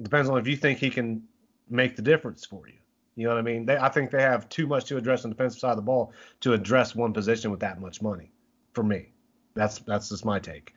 [0.00, 1.22] Depends on if you think he can
[1.68, 2.74] make the difference for you.
[3.14, 3.66] You know what I mean?
[3.66, 5.82] They, I think they have too much to address on the defensive side of the
[5.82, 8.32] ball to address one position with that much money.
[8.72, 9.12] For me,
[9.54, 10.74] that's that's just my take.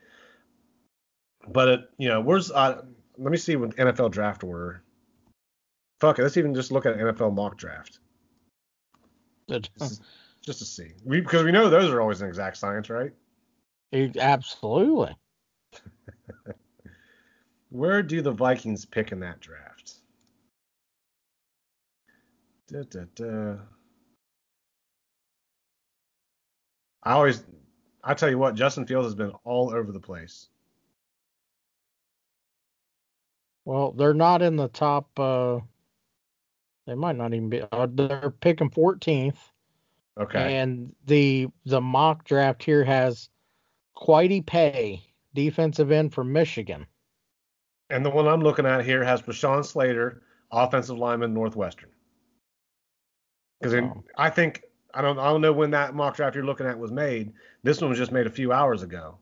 [1.48, 2.82] But it, you know, where's uh,
[3.16, 4.82] let me see what NFL draft order.
[6.00, 7.98] Fuck it, let's even just look at NFL mock draft
[9.78, 10.02] just,
[10.44, 10.92] just to see.
[11.04, 13.12] We because we know those are always an exact science, right?
[13.92, 15.16] it- absolutely.
[17.70, 19.94] Where do the Vikings pick in that draft?
[22.68, 23.56] Da, da, da.
[27.02, 27.44] I always,
[28.02, 30.48] I tell you what, Justin Fields has been all over the place.
[33.64, 35.18] Well, they're not in the top.
[35.18, 35.60] Uh,
[36.86, 37.62] they might not even be.
[37.72, 39.36] Uh, they're picking 14th,
[40.18, 40.56] Okay.
[40.56, 43.28] and the the mock draft here has
[43.96, 45.02] Kwity Paye,
[45.34, 46.86] defensive end from Michigan.
[47.90, 51.90] And the one I'm looking at here has Rashawn Slater, offensive lineman, Northwestern.
[53.60, 54.04] Because Wow.
[54.16, 54.62] I think
[54.94, 57.32] I don't I don't know when that mock draft you're looking at was made.
[57.62, 59.18] This one was just made a few hours ago,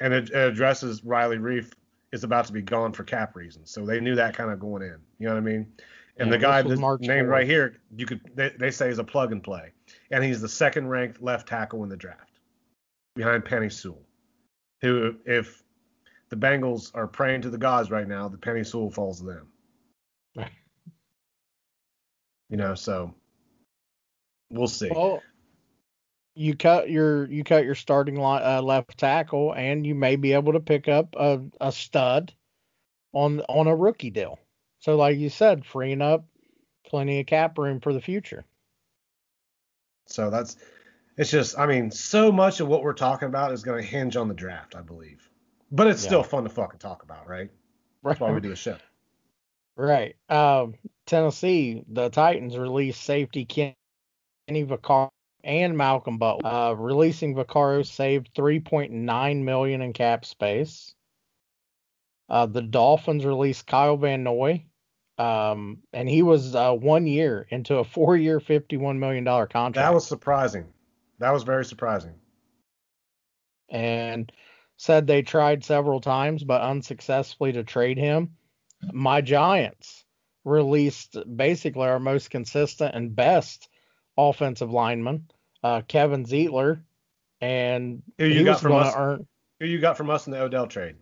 [0.00, 1.72] and it, it addresses Riley Reiff
[2.16, 4.82] is about to be gone for cap reasons, so they knew that kind of going
[4.82, 4.96] in.
[5.18, 5.72] You know what I mean?
[6.18, 7.28] And Yeah, the guy that's named 4th.
[7.28, 9.72] right here, you could they, they say is a plug and play,
[10.10, 12.40] and he's the second ranked left tackle in the draft,
[13.14, 14.02] behind Penei Sewell,
[14.80, 15.62] who if
[16.30, 19.48] the Bengals are praying to the gods right now, the Penei Sewell falls to them.
[22.48, 23.12] You know, so
[24.50, 24.88] we'll see.
[24.88, 25.20] Well,
[26.36, 30.34] you cut your you cut your starting line, uh, left tackle, and you may be
[30.34, 32.32] able to pick up a, a stud
[33.12, 34.38] on on a rookie deal.
[34.78, 36.26] So, like you said, freeing up
[36.86, 38.44] plenty of cap room for the future.
[40.06, 40.58] So that's
[41.16, 44.16] it's just I mean, so much of what we're talking about is going to hinge
[44.16, 45.28] on the draft, I believe.
[45.72, 46.08] But it's Yeah.
[46.08, 47.50] still fun to fucking talk about, right?
[48.04, 48.76] That's why we do a show.
[49.76, 50.16] Right.
[50.28, 50.74] Um,
[51.06, 53.74] Tennessee, the Titans released safety Kenny
[54.48, 55.10] Vaccaro
[55.46, 56.46] and Malcolm Butler.
[56.50, 60.94] Uh, releasing Vaccaro saved 3.9 million in cap space.
[62.28, 64.64] Uh, the Dolphins released Kyle Van Noy,
[65.16, 69.86] um, and he was uh, one year into a four-year, 51 million dollar contract.
[69.86, 70.66] That was surprising.
[71.20, 72.14] That was very surprising.
[73.70, 74.30] and
[74.76, 78.36] said they tried several times but unsuccessfully to trade him.
[78.92, 80.04] My Giants
[80.44, 83.68] released basically our most consistent and best
[84.18, 85.30] offensive lineman,
[85.62, 86.82] uh, Kevin Zeitler,
[87.40, 88.94] and Who you he got was from us?
[88.96, 89.26] earn.
[89.60, 90.96] Who you got from us in the Odell trade?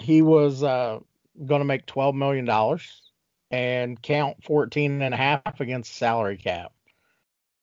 [0.00, 1.00] He was uh,
[1.44, 3.02] going to make twelve million dollars
[3.50, 6.72] and count 14 and a half against the salary cap.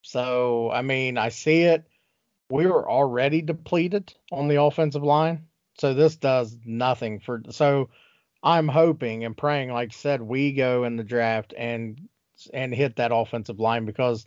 [0.02, 1.86] So I mean, I see it.
[2.50, 5.48] We were already depleted on the offensive line,
[5.80, 7.42] so this does nothing for.
[7.50, 7.90] So
[8.44, 12.08] I'm hoping and praying, like I said, we go in the draft and
[12.54, 14.26] and hit that offensive line because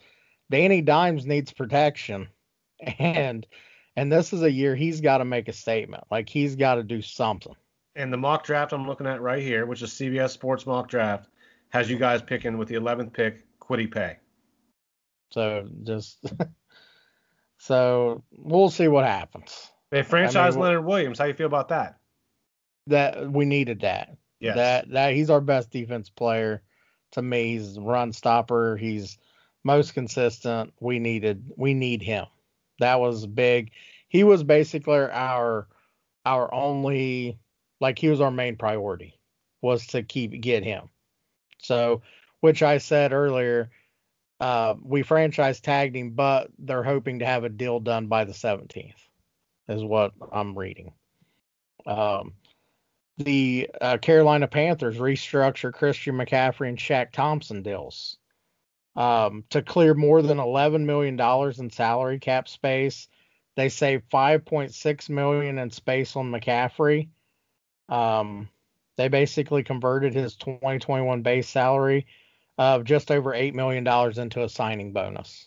[0.50, 2.28] Danny Dimes needs protection,
[2.98, 3.46] and
[3.96, 6.04] and this is a year he's got to make a statement.
[6.11, 7.54] Like he's got to do something.
[7.94, 11.28] And the mock draft I'm looking at right here, which is CBS Sports mock draft,
[11.70, 14.18] has you guys picking with the 11th pick, Kwity Paye.
[15.30, 16.24] So just
[17.59, 19.70] so we'll see what happens.
[19.90, 21.18] They franchise wh- Leonard Williams.
[21.18, 21.98] How you feel about that?
[22.88, 24.16] That we needed that.
[24.40, 24.56] Yes.
[24.56, 26.62] That that he's our best defense player.
[27.12, 28.76] To me, he's a run stopper.
[28.76, 29.18] He's
[29.66, 30.72] most consistent.
[30.81, 32.26] We needed we need him.
[32.79, 33.72] That was big.
[34.09, 35.66] He was basically our
[36.24, 37.38] our only
[37.81, 39.18] like he was our main priority
[39.61, 40.88] was to keep get him.
[41.59, 42.02] So,
[42.40, 43.70] which I said earlier,
[44.38, 48.33] uh, we franchise tagged him, but they're hoping to have a deal done by the
[48.33, 48.94] 17th,
[49.68, 50.92] is what I'm reading.
[51.87, 52.35] Um,
[53.16, 58.18] the uh, Carolina Panthers restructure Christian McCaffrey and Shaq Thompson deals
[58.96, 61.20] um, to clear more than $11 million
[61.59, 63.09] in salary cap space.
[63.54, 67.09] They save 5.6 million in space on McCaffrey.
[67.88, 68.48] Um,
[68.96, 72.06] they basically converted his 2021 base salary
[72.59, 75.46] of just over eight million dollars into a signing bonus.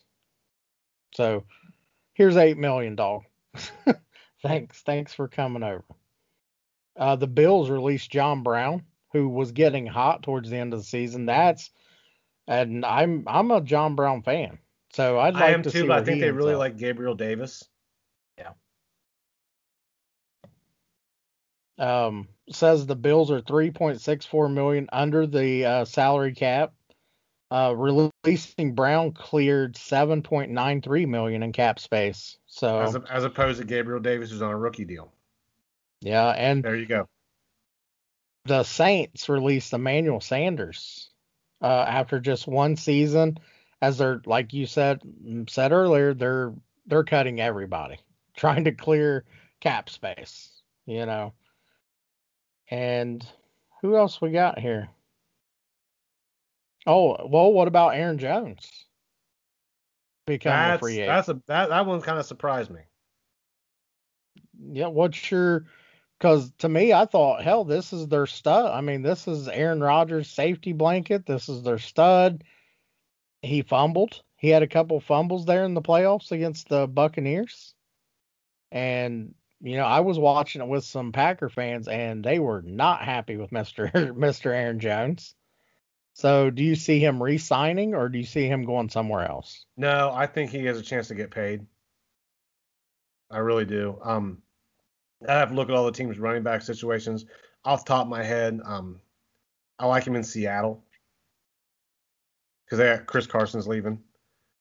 [1.15, 1.45] So
[2.13, 3.23] here's eight million, dog.
[4.43, 5.83] thanks, thanks for coming over.
[6.95, 8.83] Uh, the Bills released John Brown,
[9.13, 11.25] who was getting hot towards the end of the season.
[11.25, 11.71] That's
[12.49, 14.57] and I'm I'm a John Brown fan,
[14.91, 15.45] so I'd like to do that.
[15.45, 16.59] I am to too, see but I think they really up.
[16.59, 17.63] like Gabriel Davis.
[18.38, 18.51] Yeah.
[21.77, 26.73] Um, says the Bills are 3.64 million under the uh, salary cap.
[27.51, 32.38] Uh, releasing Brown cleared 7.93 million in cap space.
[32.47, 35.12] So As, a, as opposed to Gabriel Davis, who's on a rookie deal.
[36.01, 37.07] yeah, and There you go.
[38.45, 41.08] the Saints released Emmanuel Sanders
[41.61, 43.37] uh, after just one season,
[43.81, 45.01] as they're like you said
[45.47, 46.53] said earlier, they're
[46.85, 47.97] they're cutting everybody,
[48.35, 49.25] trying to clear
[49.59, 51.33] cap space, you know.
[52.69, 53.25] And
[53.81, 54.89] who else we got here?
[56.85, 58.85] Oh, well, what about Aaron Jones?
[60.25, 61.07] Becoming a free agent.
[61.07, 62.81] that's a that that one kind of surprised me.
[64.71, 65.65] Yeah, what's your
[66.19, 68.69] because to me, I thought, hell, this is their stud.
[68.71, 71.25] I mean, this is Aaron Rodgers' safety blanket.
[71.25, 72.43] This is their stud.
[73.41, 74.21] He fumbled.
[74.36, 77.73] He had a couple fumbles there in the playoffs against the Buccaneers.
[78.69, 83.01] And, you know, I was watching it with some Packer fans and they were not
[83.01, 83.89] happy with Mr.
[83.93, 84.47] Mr.
[84.47, 85.36] Aaron Jones.
[86.13, 89.65] So do you see him re signing or do you see him going somewhere else?
[89.77, 91.65] No, I think he has a chance to get paid.
[93.32, 93.97] I really do.
[94.03, 94.41] Um,
[95.27, 97.25] I have to look at all the teams' running back situations.
[97.65, 99.01] Off the top of my head, um,
[99.77, 100.84] I like him in Seattle
[102.65, 104.01] because they got Chris Carson's leaving.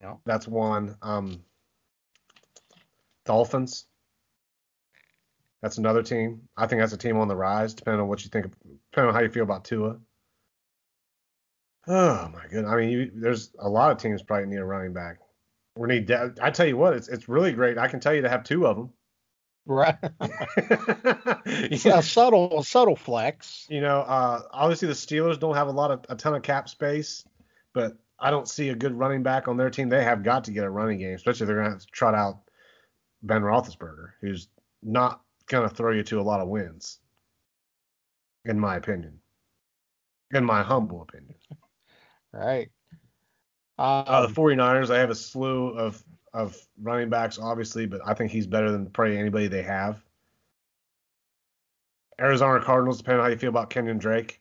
[0.00, 0.14] Yeah.
[0.24, 0.96] That's one.
[1.02, 1.42] Um,
[3.24, 3.86] Dolphins.
[5.62, 6.48] That's another team.
[6.56, 8.46] I think that's a team on the rise, depending on what you think,
[8.90, 9.98] depending on how you feel about Tua.
[11.88, 12.70] Oh my goodness!
[12.70, 15.18] I mean, you, there's a lot of teams probably need a running back.
[15.74, 16.06] We need.
[16.06, 17.78] de- I tell you what, it's it's really great.
[17.78, 18.90] I can tell you to have two of them.
[19.68, 19.96] Right.
[21.70, 21.98] Yeah.
[21.98, 23.66] a subtle, a subtle flex.
[23.70, 26.68] You know, uh, obviously the Steelers don't have a lot of a ton of cap
[26.68, 27.24] space,
[27.74, 29.88] but I don't see a good running back on their team.
[29.88, 32.40] They have got to get a running game, especially if they're going to trot out
[33.22, 34.48] Ben Roethlisberger, who's
[34.82, 36.98] not going to throw you to a lot of wins,
[38.44, 39.20] in my opinion,
[40.32, 41.34] in my humble opinion.
[42.30, 42.70] Right.
[43.78, 46.02] Uh, Um, the 49ers, I have a slew of
[46.34, 50.02] of running backs, obviously, but I think he's better than probably anybody they have.
[52.20, 54.40] Arizona Cardinals, depending on how you feel about Kenyon Drake.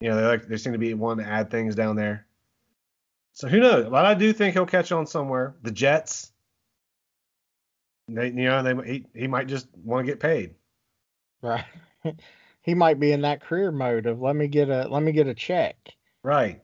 [0.00, 2.26] You know, they like they seem to be wanting to add things down there.
[3.32, 3.88] So who knows?
[3.88, 5.54] But I do think he'll catch on somewhere.
[5.62, 6.32] The Jets,
[8.08, 10.54] they, you know, they he, he might just want to get paid.
[11.42, 11.64] right.
[12.62, 15.26] he might be in that career mode of let me get a let me get
[15.26, 15.76] a check.
[16.22, 16.63] Right.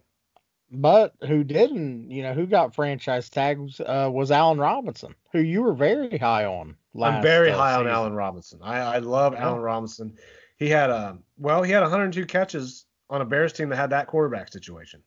[0.73, 5.63] But who didn't, you know, who got franchise tags uh, was Allen Robinson, who you
[5.63, 6.77] were very high on.
[6.95, 7.93] Last, I'm very uh, high on season.
[7.93, 8.61] Allen Robinson.
[8.63, 9.45] I, I love Yeah.
[9.45, 10.17] Allen Robinson.
[10.59, 14.07] He had a well, he had 102 catches on a Bears team that had that
[14.07, 15.03] quarterback situation.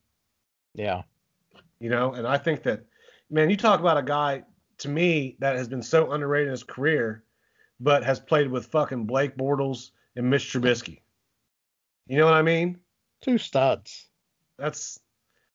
[0.74, 1.02] Yeah.
[1.80, 2.84] You know, and I think that
[3.30, 4.42] man, you talk about a guy
[4.78, 7.24] to me that has been so underrated in his career,
[7.80, 11.00] but has played with fucking Blake Bortles and Mitch Trubisky.
[12.06, 12.78] You know what I mean?
[13.22, 14.08] Two studs.
[14.58, 15.00] That's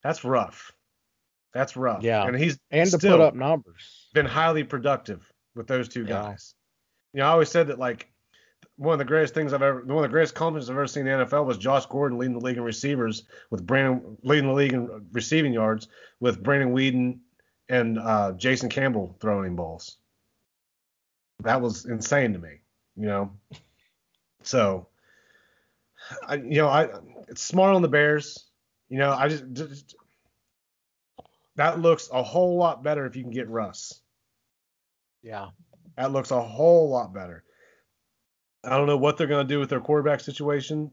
[0.03, 0.71] that's rough.
[1.53, 2.03] That's rough.
[2.03, 2.25] Yeah.
[2.25, 4.07] And he's And to put up numbers.
[4.13, 6.07] been highly productive with those two Yeah.
[6.07, 6.53] guys.
[7.13, 8.11] You know, I always said that like
[8.75, 11.07] one of the greatest things I've ever, one of the greatest accomplishments I've ever seen
[11.07, 14.53] in the NFL was Josh Gordon leading the league in receivers with Brandon leading the
[14.53, 15.87] league in receiving yards
[16.19, 17.19] with Brandon Weeden
[17.67, 19.97] and uh, Jason Campbell throwing balls.
[21.41, 22.59] That was insane to me,
[22.95, 23.31] you know.
[24.43, 24.87] So,
[26.27, 26.89] I, you know, I
[27.27, 28.48] it's smart on the Bears.
[28.89, 29.95] You know, I just, just
[31.55, 34.01] that looks a whole lot better if you can get Russ.
[35.21, 35.49] Yeah.
[35.97, 37.43] That looks a whole lot better.
[38.63, 40.91] I don't know what they're going to do with their quarterback situation.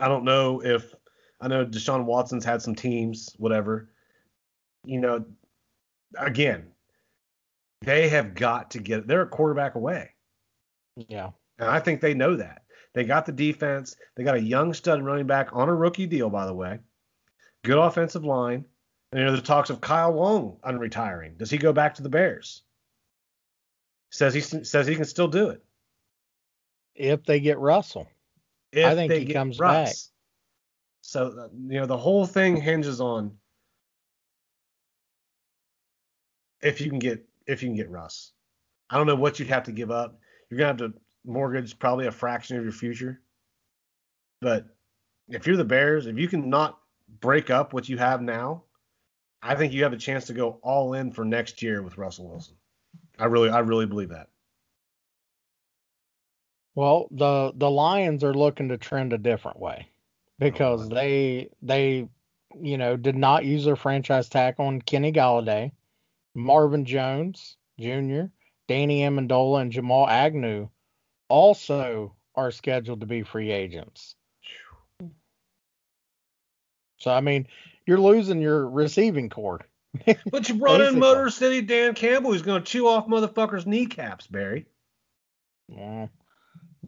[0.00, 0.94] I don't know if
[1.40, 3.90] I know Deshaun Watson's had some teams, whatever.
[4.84, 5.24] You know,
[6.18, 6.68] again,
[7.82, 10.10] they have got to get they're a quarterback away.
[11.08, 11.30] Yeah.
[11.58, 12.62] And I think they know that.
[12.94, 13.96] They got the defense.
[14.16, 16.78] They got a young stud running back on a rookie deal, by the way.
[17.66, 18.64] Good offensive line.
[19.10, 21.36] And, you know, the talks of Kyle Long unretiring.
[21.36, 22.62] Does he go back to the Bears?
[24.10, 25.64] Says he says he can still do it.
[26.94, 28.06] If they get Russell.
[28.70, 29.88] If I think he comes Russ.
[29.88, 29.96] back.
[31.02, 33.32] So you know the whole thing hinges on
[36.62, 38.32] if you can get if you can get Russ.
[38.90, 40.20] I don't know what you'd have to give up.
[40.48, 43.20] You're gonna have to mortgage probably a fraction of your future.
[44.40, 44.66] But
[45.28, 46.78] if you're the Bears, if you can not
[47.08, 48.64] break up what you have now,
[49.42, 52.28] I think you have a chance to go all in for next year with Russell
[52.28, 52.56] Wilson.
[53.18, 54.28] I really I really believe that.
[56.74, 59.88] Well, the the Lions are looking to trend a different way
[60.38, 60.96] because oh, God.
[60.98, 62.08] they they
[62.60, 65.72] you know did not use their franchise tag on Kenny Golladay,
[66.34, 68.24] Marvin Jones Jr.,
[68.68, 70.68] Danny Amendola, and Jamal Agnew
[71.28, 74.16] also are scheduled to be free agents.
[76.98, 77.46] So I mean,
[77.86, 79.60] you're losing your receiving corps.
[80.30, 84.66] But you brought in Motor City Dan Campbell, who's gonna chew off motherfuckers' kneecaps, Barry.
[85.68, 86.10] Well,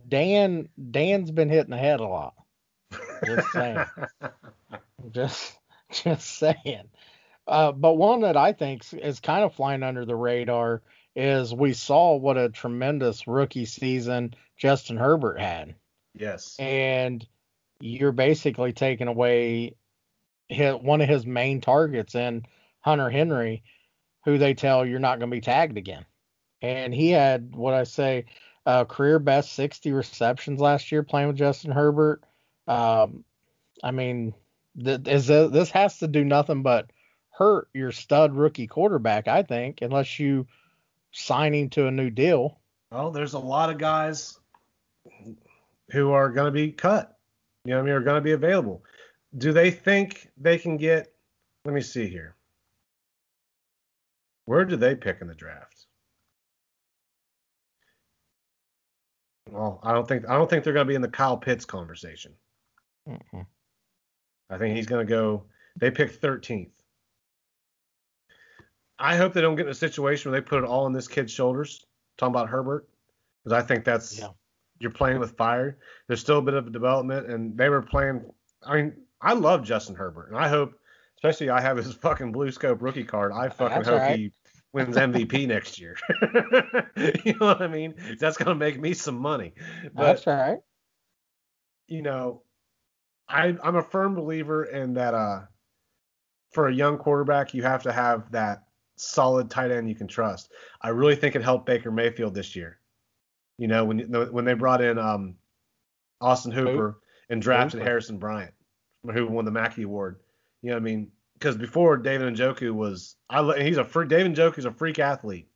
[0.07, 2.35] Dan Dan's been hitting the head a lot.
[3.25, 3.85] Just saying.
[5.13, 5.59] just
[5.91, 6.89] just saying.
[7.47, 10.83] Uh, but one that I think is kind of flying under the radar
[11.17, 15.75] is we saw what a tremendous rookie season Justin Herbert had,
[16.15, 16.57] yes.
[16.59, 17.27] and
[17.81, 19.75] you're basically taking away
[20.49, 22.45] his, one of his main targets in
[22.81, 23.63] Hunter Henry,
[24.25, 26.05] who they tell you're not going to be tagged again.
[26.63, 28.27] And he had what I say,
[28.67, 32.23] uh, career best 60 receptions last year playing with Justin Herbert.
[32.67, 33.25] Um,
[33.83, 34.35] I mean,
[34.83, 36.91] th- th- this has to do nothing but
[37.31, 40.47] hurt your stud rookie quarterback, I think, unless you
[41.13, 42.59] sign him to a new deal.
[42.91, 44.39] Well, there's a lot of guys
[45.91, 47.17] who are going to be cut.
[47.65, 47.95] You know I mean?
[47.95, 48.83] Are going to be available.
[49.37, 51.13] Do they think they can get?
[51.65, 52.35] Let me see here.
[54.47, 55.87] Where do they pick in the draft?
[59.51, 61.65] Well, I don't think I don't think they're going to be in the Kyle Pitts
[61.65, 62.33] conversation.
[63.09, 63.47] Mm-mm.
[64.51, 65.45] I think he's going to go.
[65.77, 66.71] They pick 13th.
[68.99, 71.07] I hope they don't get in a situation where they put it all on this
[71.09, 71.87] kid's shoulders.
[72.17, 72.89] Talking about Herbert,
[73.45, 74.31] because I think that's Yeah.
[74.81, 75.79] you're playing with fire.
[76.09, 78.25] There's still a bit of a development, and they were playing.
[78.63, 80.75] I mean, I love Justin Herbert, and I hope,
[81.17, 83.33] especially I have his fucking blue scope rookie card.
[83.33, 84.19] I fucking That's hope right.
[84.19, 84.33] he
[84.73, 85.97] wins MVP next year.
[87.25, 87.95] you know what I mean?
[88.19, 89.55] That's gonna make me some money.
[89.95, 90.59] But That's right.
[91.87, 92.43] you know,
[93.29, 95.41] I I'm a firm believer in that uh
[96.53, 98.65] for a young quarterback you have to have that
[98.97, 100.51] solid tight end you can trust.
[100.81, 102.79] I really think it helped Baker Mayfield this year.
[103.59, 103.99] You know, when
[104.33, 105.35] when they brought in um
[106.21, 106.99] Austin Hooper
[107.29, 107.91] and drafted Hooper.
[107.91, 108.55] Harrison Bryant,
[109.15, 110.21] who won the Mackey Award.
[110.63, 111.11] You know what I mean?
[111.35, 114.09] Because before David Njoku was, I he's a freak.
[114.09, 115.49] David Njoku's a freak athlete.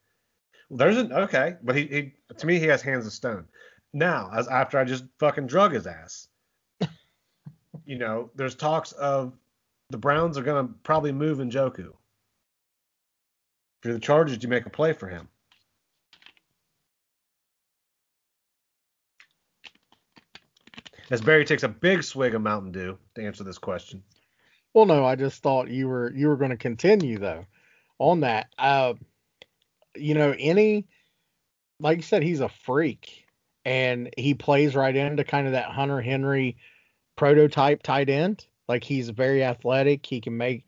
[0.70, 3.46] There's an okay, but he, he to me he has hands of stone.
[3.92, 6.28] Now, as after I just fucking drug his ass,
[7.84, 9.34] you know, there's talks of
[9.90, 11.92] the Browns are gonna probably move Njoku.
[13.80, 15.28] If you're the Chargers, you make a play for him?
[21.12, 24.02] As Barry takes a big swig of Mountain Dew to answer this question.
[24.72, 27.44] Well, no, I just thought you were you were going to continue though
[27.98, 28.48] on that.
[28.56, 28.94] Uh,
[29.94, 30.86] you know, any
[31.78, 33.26] like you said, he's a freak,
[33.66, 36.56] and he plays right into kind of that Hunter Henry
[37.14, 38.46] prototype tight end.
[38.66, 40.06] Like he's very athletic.
[40.06, 40.64] He can make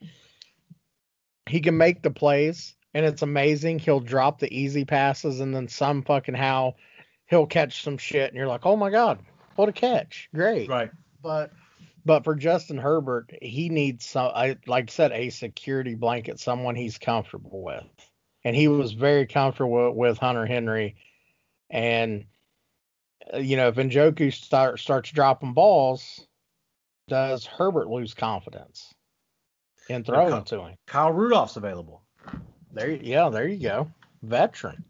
[1.49, 3.78] he can make the plays, and it's amazing.
[3.78, 6.74] He'll drop the easy passes, and then some fucking how
[7.24, 9.20] he'll catch some shit, and you're like, oh my god,
[9.57, 10.29] what a catch!
[10.35, 10.91] Great Right.
[11.23, 11.53] but
[12.07, 16.75] but for Justin Herbert, he needs some, I like I said, a security blanket, someone
[16.75, 17.85] he's comfortable with,
[18.45, 20.97] and he was very comfortable with Hunter Henry,
[21.71, 22.27] and
[23.33, 26.27] uh, you know if Njoku start starts dropping balls,
[27.09, 28.93] does Herbert lose confidence
[29.89, 30.75] in throwing co- to him?
[30.87, 32.03] Kyle Rudolph's available.
[32.73, 33.91] There, yeah, there you go,
[34.23, 34.85] veteran.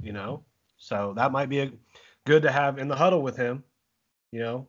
[0.00, 0.42] you know.
[0.78, 1.72] So that might be a,
[2.26, 3.64] good to have in the huddle with him.
[4.36, 4.68] You know,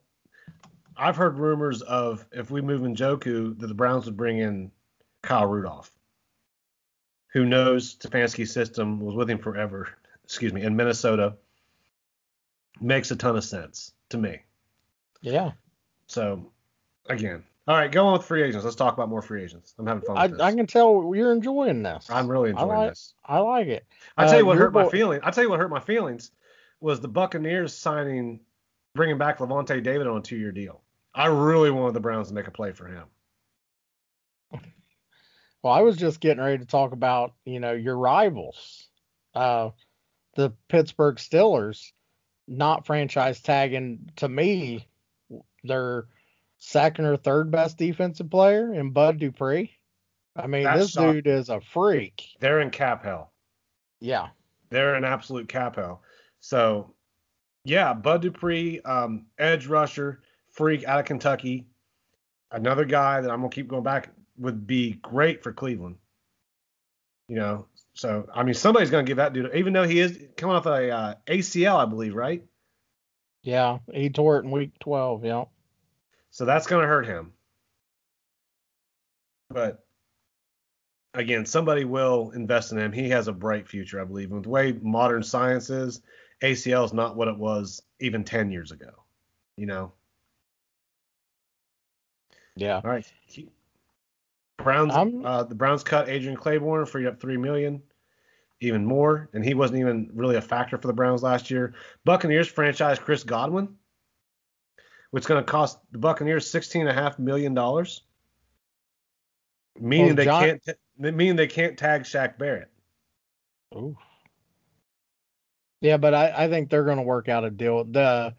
[0.96, 4.72] I've heard rumors of if we move Njoku that the Browns would bring in
[5.22, 5.92] Kyle Rudolph,
[7.34, 9.90] who knows Stefanski's system, was with him forever.
[10.24, 11.34] Excuse me, in Minnesota,
[12.80, 14.40] makes a ton of sense to me.
[15.20, 15.52] Yeah,
[16.08, 16.50] So
[17.10, 18.64] again, all right, go on with free agents.
[18.64, 19.76] Let's talk about more free agents.
[19.78, 20.40] I'm having fun I, this.
[20.40, 22.10] I can tell you're enjoying this.
[22.10, 23.16] I'm really I enjoying like- this.
[23.26, 23.86] I like it.
[24.16, 25.24] I tell Uh, you what your hurt my feelings.
[25.26, 26.32] I tell you what hurt my feelings
[26.80, 28.40] was the Buccaneers signing,
[28.98, 30.82] bringing back Lavonte David on a two-year deal.
[31.16, 33.06] I really wanted the Browns to make a play for him.
[35.64, 38.88] Well, I was just getting ready to talk about, you know, your rivals,
[39.34, 39.72] uh,
[40.36, 41.92] the Pittsburgh Steelers,
[42.48, 44.88] not franchise tagging to me
[45.64, 46.06] their
[46.60, 49.72] second or third best defensive player in Bud Dupree.
[50.36, 51.14] I mean, That's this shocking.
[51.14, 52.24] dude is a freak.
[52.40, 53.34] They're in cap hell.
[54.00, 54.28] Yeah,
[54.70, 56.04] They're in absolute cap hell.
[56.40, 56.94] So,
[57.68, 61.68] yeah, Bud Dupree, um, edge rusher, freak out of Kentucky.
[62.52, 65.98] Another guy that I'm gonna keep going back would be great for Cleveland.
[67.28, 70.56] You know, so I mean, somebody's gonna give that dude, even though he is coming
[70.56, 72.44] off a uh, ACL, I believe, right?
[73.48, 75.24] yeah, he tore it in week 12.
[75.24, 75.46] Yeah,
[76.32, 77.32] So that's going to hurt him.
[79.50, 79.86] But
[81.14, 82.92] again, somebody will invest in him.
[82.92, 84.26] He has a bright future, I believe.
[84.26, 86.02] And with the way modern science is,
[86.42, 88.92] ACL is not what it was even 10 years ago.
[89.58, 89.92] You know?
[92.56, 92.82] yeah.
[92.84, 93.06] All right.
[94.58, 97.82] Browns, I'm- uh, the Browns cut Adrian Clayborn, freed up three million.
[98.60, 101.76] even more, and he wasn't even really a factor for the Browns last year.
[102.06, 103.78] Buccaneers franchise Chris Godwin,
[105.12, 108.02] which is going to cost the Buccaneers sixteen and a half million dollars,
[109.80, 112.72] meaning Well, they John- can't t- meaning they can't tag Shaq Barrett.
[113.76, 113.96] Ooh.
[115.82, 117.84] Yeah, but I, I think they're going to work out a deal.
[117.84, 118.34] The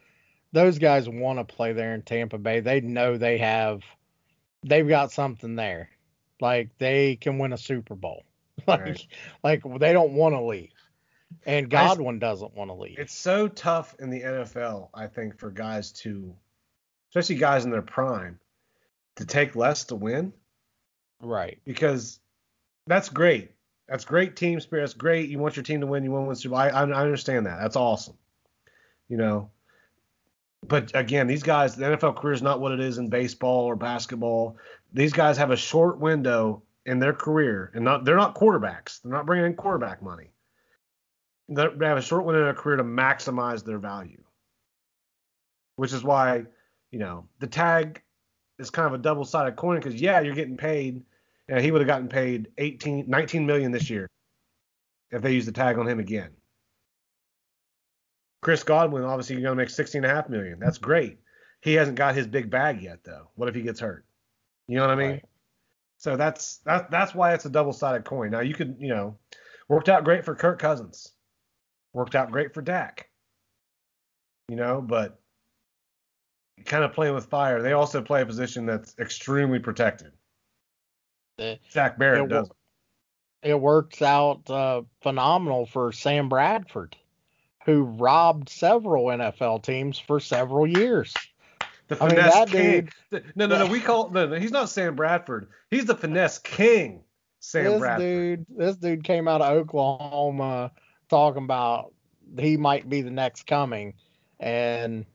[0.52, 2.60] those guys want to play there in Tampa Bay.
[2.60, 3.82] They know they have
[4.64, 5.90] they've got something there.
[6.40, 8.24] Like they can win a Super Bowl.
[8.66, 9.06] Like Right.
[9.44, 10.72] like they don't want to leave.
[11.46, 12.98] And I Godwin doesn't want to leave.
[12.98, 16.34] It's so tough in the NFL, I think, for guys to,
[17.10, 18.40] especially guys in their prime,
[19.16, 20.32] to take less to win.
[21.22, 21.60] right.
[21.64, 22.18] because
[22.88, 23.52] that's great.
[23.88, 24.82] That's great team spirit.
[24.82, 25.30] That's great.
[25.30, 26.04] You want your team to win.
[26.04, 26.58] You want to win Super Bowl.
[26.58, 27.58] I, I, understand that.
[27.60, 28.14] That's awesome.
[29.08, 29.50] You know,
[30.66, 33.76] but again, these guys, the NFL career is not what it is in baseball or
[33.76, 34.58] basketball.
[34.92, 39.00] These guys have a short window in their career, and not they're not quarterbacks.
[39.02, 40.30] They're not bringing in quarterback money.
[41.48, 44.22] They're- They have a short window in their career to maximize their value,
[45.76, 46.44] which is why,
[46.90, 48.02] you know, the tag
[48.58, 51.04] is kind of a double-sided coin because yeah, you're getting paid.
[51.48, 54.08] Yeah, he would have gotten paid 18, 19 million this year
[55.10, 56.30] if they used the tag on him again.
[58.42, 60.58] Chris Godwin, obviously, you're going to make 16 and a half million.
[60.58, 61.18] That's great.
[61.60, 63.30] He hasn't got his big bag yet, though.
[63.34, 64.04] What if he gets hurt?
[64.68, 65.10] You know what I mean?
[65.10, 65.24] Right.
[65.96, 68.30] So that's that, that's why it's a double-sided coin.
[68.30, 69.18] Now you could, you know,
[69.68, 71.12] worked out great for Kirk Cousins,
[71.92, 73.08] worked out great for Dak.
[74.48, 75.18] You know, but
[76.64, 77.60] kind of playing with fire.
[77.60, 80.12] They also play a position that's extremely protected.
[81.38, 82.50] The- Zach Barrett it does.
[83.42, 86.96] It works out uh, phenomenal for Sam Bradford,
[87.64, 91.14] who robbed several NFL teams for several years.
[91.86, 92.88] The I mean, finesse king.
[93.36, 93.66] No, no, no.
[93.66, 94.36] We call no, no.
[94.38, 95.48] He's not Sam Bradford.
[95.70, 97.04] He's the finesse king.
[97.40, 98.00] Sam this Bradford.
[98.00, 100.72] dude, this dude came out of Oklahoma
[101.08, 101.92] talking about
[102.38, 103.94] he might be the next coming,
[104.40, 105.06] and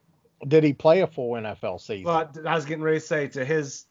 [0.47, 2.05] did he play a full NFL season?
[2.05, 3.86] Well, I was getting ready to say to his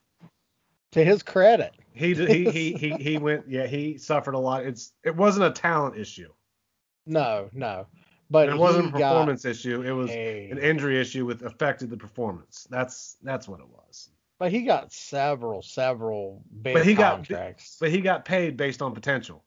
[0.93, 4.65] to his credit, he he he he he went yeah he suffered a lot.
[4.65, 6.29] It's it wasn't a talent issue.
[7.07, 7.87] no, no,
[8.31, 9.83] but it wasn't a performance issue.
[9.83, 12.67] It was a- an injury issue with affected the performance.
[12.71, 14.11] That's that's what it was.
[14.39, 17.77] but he got several, several big But he got- contracts.
[17.81, 19.45] But he got paid based on potential,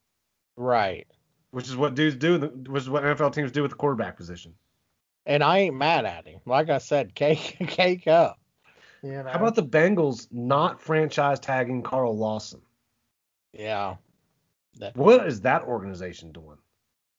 [0.57, 1.07] right,
[1.51, 2.39] which is what dudes do.
[2.39, 4.53] Which is what NFL teams do with the quarterback position.
[5.25, 6.39] and I ain't mad at him.
[6.45, 8.37] Like I said, cake, cake up.
[9.03, 9.29] You know?
[9.29, 12.61] How about the Bengals not franchise tagging Carl Lawson?
[13.53, 13.95] yeah?
[14.93, 16.57] What is that organization doing?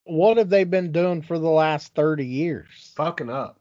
[0.05, 2.93] What have they been doing for the last thirty years?
[2.97, 3.61] Fucking up.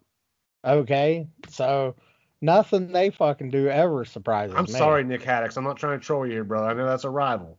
[0.63, 1.95] Okay, so
[2.41, 4.72] nothing they fucking do ever surprises I'm me.
[4.72, 5.57] sorry, Nick Haddix.
[5.57, 6.63] I'm not trying to troll you here, bro.
[6.63, 7.57] I know that's a rival.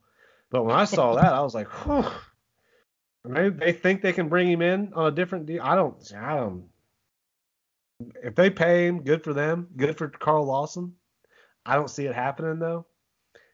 [0.50, 2.04] But when I saw that, I was like, whew.
[3.24, 5.62] Maybe they think they can bring him in on a different deal.
[5.62, 5.96] I don't.
[6.16, 6.68] I don't.
[8.22, 9.68] If they pay him, good for them.
[9.76, 10.94] Good for Carl Lawson.
[11.64, 12.86] I don't see it happening though.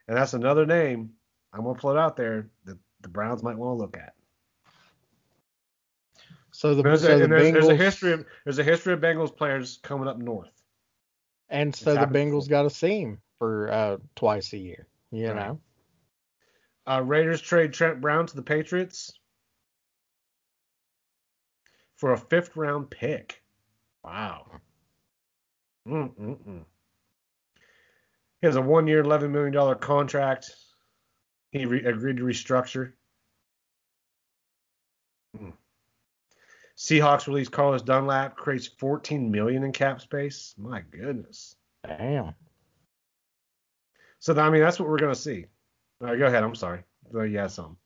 [0.08, 1.10] And that's another name
[1.52, 4.14] I'm gonna float out there that the Browns might want to look at.
[6.50, 9.00] So the, There's, so a, the there's, there's a history of there's a history of
[9.00, 10.52] Bengals players coming up north.
[11.48, 14.86] and so the Bengals got to see him for uh, twice a year.
[15.10, 15.36] You Right.
[15.36, 15.60] know,
[16.86, 19.12] Uh, Raiders trade Trent Brown to the Patriots
[21.96, 23.41] for a fifth round pick.
[24.04, 24.46] Wow.
[25.88, 26.64] Mm-mm-mm.
[28.40, 30.50] He has a one year, $11 million contract.
[31.50, 32.92] He re- agreed to restructure.
[35.36, 35.52] Mm.
[36.76, 40.54] Seahawks release Carlos Dunlap, creates 14 million in cap space.
[40.58, 41.54] My goodness.
[41.86, 42.34] damn.
[44.18, 45.46] So I mean, that's what we're gonna see.
[46.00, 46.42] All right, go ahead.
[46.42, 46.82] I'm sorry.
[47.14, 47.76] Oh, you had something.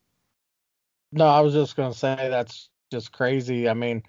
[1.12, 3.69] No, I was just gonna say that's just crazy.
[3.69, 4.03] I mean,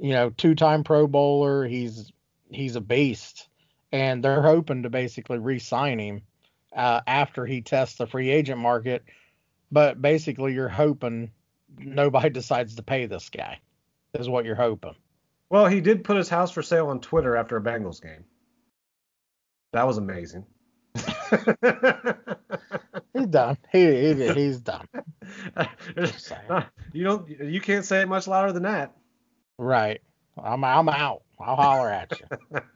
[0.00, 1.66] you know, two-time Pro Bowler.
[1.66, 2.12] He's
[2.50, 3.48] he's a beast,
[3.92, 6.22] and they're hoping to basically re-sign him
[6.74, 9.04] uh, after he tests the free agent market.
[9.70, 11.30] But basically, you're hoping
[11.78, 13.60] nobody decides to pay this guy.
[14.14, 14.94] Is what you're hoping.
[15.50, 18.24] Well, he did put his house for sale on Twitter after a Bengals game.
[19.72, 20.46] That was amazing.
[23.12, 23.58] He's done.
[23.72, 24.86] He, he he's done.
[26.92, 27.28] you don't.
[27.28, 28.92] You can't say it much louder than that.
[29.58, 30.00] Right.
[30.42, 31.22] I'm I'm out.
[31.38, 32.60] I'll holler at you.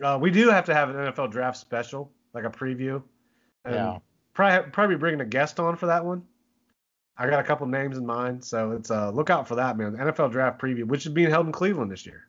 [0.00, 3.02] Uh, we do have to have an NFL draft special, like a preview.
[3.64, 3.98] And Yeah.
[4.32, 6.22] Probably probably bringing a guest on for that one.
[7.16, 9.92] I got a couple names in mind, so it's uh look out for that, man.
[9.92, 12.28] The NFL draft preview, which is being held in Cleveland this year.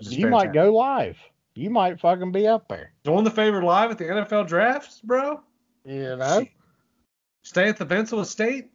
[0.00, 1.16] You might go live.
[1.54, 2.92] You might fucking be up there.
[3.04, 5.40] Join the favorite live at the NFL drafts, bro.
[5.84, 6.44] You know.
[7.42, 8.70] Stay at the Bensel Estate,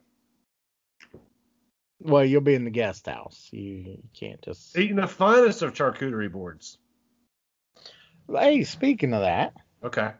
[2.03, 3.47] Well, you'll be in the guest house.
[3.51, 4.77] You, you can't just.
[4.77, 6.77] eating the finest of charcuterie boards.
[8.29, 10.11] Hey, speaking of that, Okay.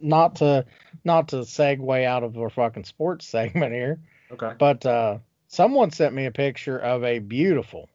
[0.00, 0.66] not to
[1.04, 4.00] not to segue out of our fucking sports segment here,
[4.32, 4.52] Okay.
[4.58, 5.18] but uh,
[5.48, 7.88] someone sent me a picture of a beautiful,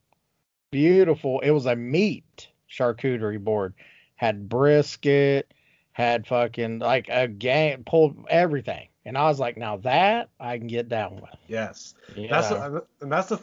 [0.72, 1.40] beautiful.
[1.42, 3.74] It was a meat charcuterie board.
[4.16, 5.54] Had brisket,
[5.92, 10.68] had fucking like a game pulled everything, and I was like, now that I can
[10.68, 11.36] get down with.
[11.48, 11.96] Yes.
[12.16, 13.40] You That's the, and that's the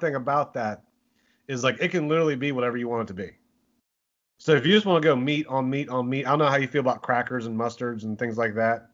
[0.00, 0.82] thing about that
[1.48, 3.30] is like it can literally be whatever you want it to be.
[4.38, 6.46] So if you just want to go meat on meat on meat, I don't know
[6.46, 8.88] how you feel about crackers and mustards and things like that.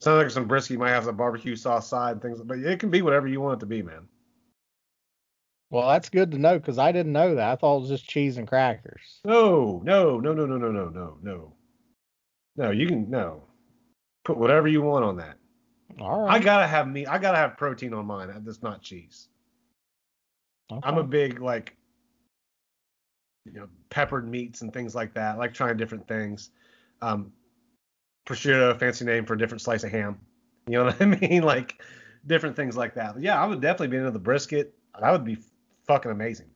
[0.00, 2.78] Sounds like some brisket you might have some barbecue sauce side and things, but it
[2.78, 4.06] can be whatever you want it to be, man.
[5.70, 7.50] well, that's good to know because I didn't know that.
[7.50, 9.20] I thought it was just cheese and crackers.
[9.24, 11.54] No, no, no, no, no, no, no, no, no.
[12.56, 13.47] No, you can no.
[14.24, 15.36] Put whatever you want on that.
[16.00, 16.34] All right.
[16.34, 17.06] I gotta have meat.
[17.06, 18.30] I gotta have protein on mine.
[18.44, 19.28] That's not cheese.
[20.82, 21.76] I'm a big like
[23.46, 25.34] you know peppered meats and things like that.
[25.34, 26.50] I like trying different things.
[27.00, 27.32] Um,
[28.26, 30.20] prosciutto, fancy name for a different slice of ham.
[30.66, 31.42] You know what I mean?
[31.42, 31.82] Like
[32.26, 33.14] different things like that.
[33.14, 34.74] But yeah, I would definitely be into the brisket.
[35.00, 35.38] That would be
[35.86, 36.50] fucking amazing.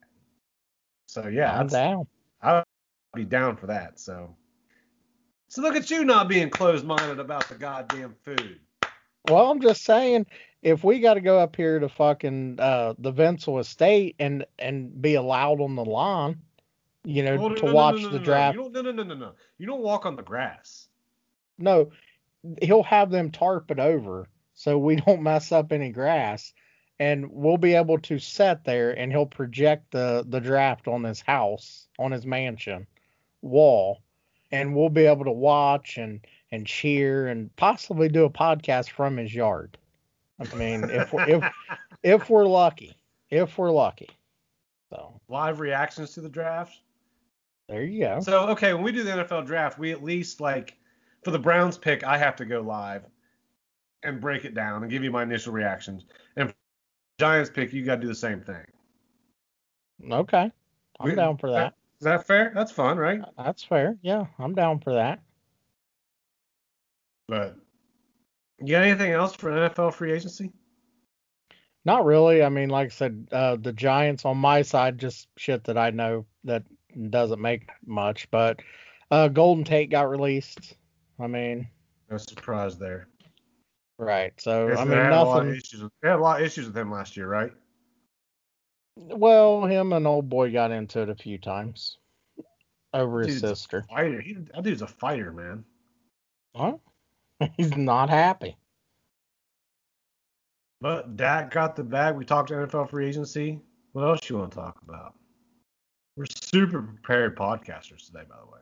[1.09, 2.07] So yeah, I'm down.
[2.43, 2.65] I would
[3.15, 3.99] be down for that.
[3.99, 4.37] So.
[5.53, 8.59] So look at you not being closed-minded about the goddamn food.
[9.29, 10.25] Well, I'm just saying,
[10.63, 15.03] if we got to go up here to fucking uh, the Venzel Estate and and
[15.03, 16.41] be allowed on the lawn,
[17.05, 18.57] you know, no, to no, no, watch no, no, the no, draft.
[18.57, 19.33] You don't, no, no, no, no, no.
[19.59, 20.89] You don't walk on the grass.
[21.59, 21.91] No,
[22.63, 26.55] he'll have them tarp it over so we don't mess up any grass,
[26.99, 31.21] and we'll be able to sit there and he'll project the the draft on his
[31.21, 32.87] house, on his mansion
[33.43, 34.01] wall,
[34.53, 36.21] and we'll be able to watch and
[36.53, 39.79] and cheer and possibly do a podcast from his yard.
[40.39, 41.45] I mean, if we're, if
[42.03, 42.97] if we're lucky,
[43.31, 44.11] if we're lucky.
[44.91, 46.79] So Live reactions to the draft.
[47.69, 48.21] there you go.
[48.21, 50.77] So okay, when we do the NFL draft, we at least like
[51.25, 53.05] for the Browns pick, I have to go live
[54.03, 56.05] and break it down and give you my initial reactions.
[56.37, 56.55] And for
[57.19, 58.65] Giants pick, you got to do the same thing.
[60.11, 60.51] Okay,
[61.01, 61.75] I'm We- down for that.
[62.03, 62.51] Is that fair?
[62.53, 63.21] That's fun, right?
[63.39, 63.97] That's fair.
[64.03, 65.21] Yeah, I'm down for that.
[67.29, 67.55] But
[68.59, 70.51] you got anything else for NFL free agency?
[71.85, 72.43] Not really.
[72.43, 75.91] I mean, like I said, uh, the Giants on my side, just shit that I
[75.91, 76.65] know that
[77.11, 78.29] doesn't make much.
[78.33, 78.59] But
[79.13, 80.75] uh, Golden Tate got released.
[81.21, 81.69] I mean,
[82.11, 83.07] No surprise there.
[83.97, 84.33] right.
[84.41, 85.61] So Guess I mean, had a lot of nothing.
[85.61, 85.89] issues.
[86.03, 87.53] They had a lot of issues with him last year, right?
[88.97, 91.99] Well, him and old boy got into it a few times
[92.93, 93.85] over his Dude's a sister.
[93.89, 94.21] Fighter.
[94.21, 95.65] He, that dude's a fighter, man.
[96.55, 96.77] Huh?
[97.57, 98.57] He's not happy.
[100.81, 102.17] But Dak got the bag.
[102.17, 103.61] We talked to NFL free agency.
[103.93, 105.15] What else you want to talk about?
[106.17, 108.59] We're super prepared podcasters today, by the way.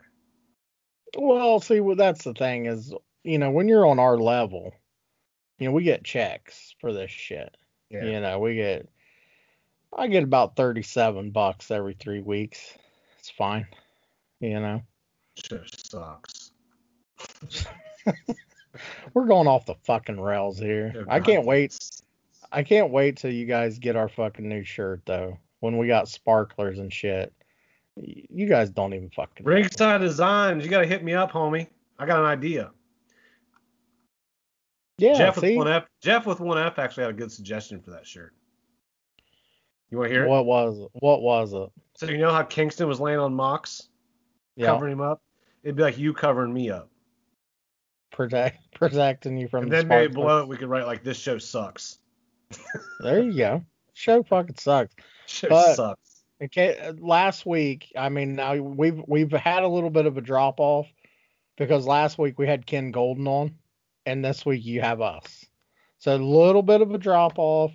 [1.17, 4.73] Well, see, well, that's the thing is, you know, when you're on our level,
[5.59, 7.57] you know, we get checks for this shit.
[7.91, 8.05] Yeah.
[8.05, 8.89] You know, we get
[9.97, 12.77] I get about 37 bucks every 3 weeks.
[13.19, 13.67] It's fine.
[14.41, 14.83] You know.
[15.37, 16.53] Sure sucks.
[19.15, 21.05] We're going off the fucking rails here.
[21.09, 21.79] I can't wait.
[22.53, 25.39] I can't wait till you guys get our fucking new shirt though.
[25.61, 27.33] When we got sparklers and shit.
[27.97, 29.53] You guys don't even fucking know.
[29.53, 30.65] Ringside Designs.
[30.65, 31.67] You got to hit me up, homie.
[31.99, 32.71] I got an idea.
[34.97, 35.57] Yeah, Jeff see?
[35.57, 35.87] with one F.
[36.01, 38.35] Jeff with one F actually had a good suggestion for that shirt.
[39.91, 40.29] You want to hear it?
[40.29, 40.89] What was it?
[40.95, 41.69] What was it?
[41.97, 43.89] So you know how Kingston was laying on Mox,
[44.57, 44.67] Yeah.
[44.67, 45.21] covering him up?
[45.63, 46.89] It'd be like you covering me up.
[48.13, 51.19] Protect protecting you from and the then maybe below it we could write like this
[51.19, 51.99] show sucks.
[53.01, 53.65] There you go.
[53.95, 54.95] Show fucking sucks.
[55.27, 56.01] Show But- sucks.
[56.43, 60.59] Okay, last week, I mean, now we've we've had a little bit of a drop
[60.59, 60.87] off
[61.59, 63.55] because last week we had Ken Golden on,
[64.07, 65.45] and this week you have us.
[65.99, 67.73] So a little bit of a drop off.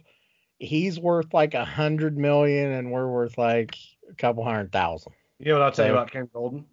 [0.60, 3.76] He's worth like a hundred million, and we're worth like
[4.10, 5.14] a couple hundred thousand.
[5.40, 6.66] You know what I'll tell you about Ken Golden?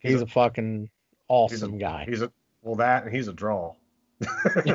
[0.00, 0.90] He's, a, fucking he's
[1.28, 2.04] awesome a guy.
[2.08, 2.32] He's a
[2.62, 3.74] well that and he's a draw.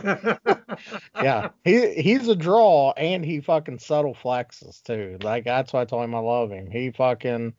[1.22, 5.18] yeah, he he's a draw, and he fucking subtle flexes too.
[5.22, 6.70] Like that's why I told him I love him.
[6.70, 7.54] He fucking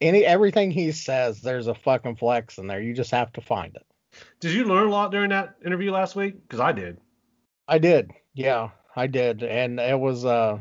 [0.00, 2.80] any everything he says, there's a fucking flex in there.
[2.80, 3.86] You just have to find it.
[4.40, 6.40] Did you learn a lot during that interview last week?
[6.42, 6.98] Because I did.
[7.68, 8.10] I did.
[8.34, 9.42] Yeah, I did.
[9.42, 10.60] And it was uh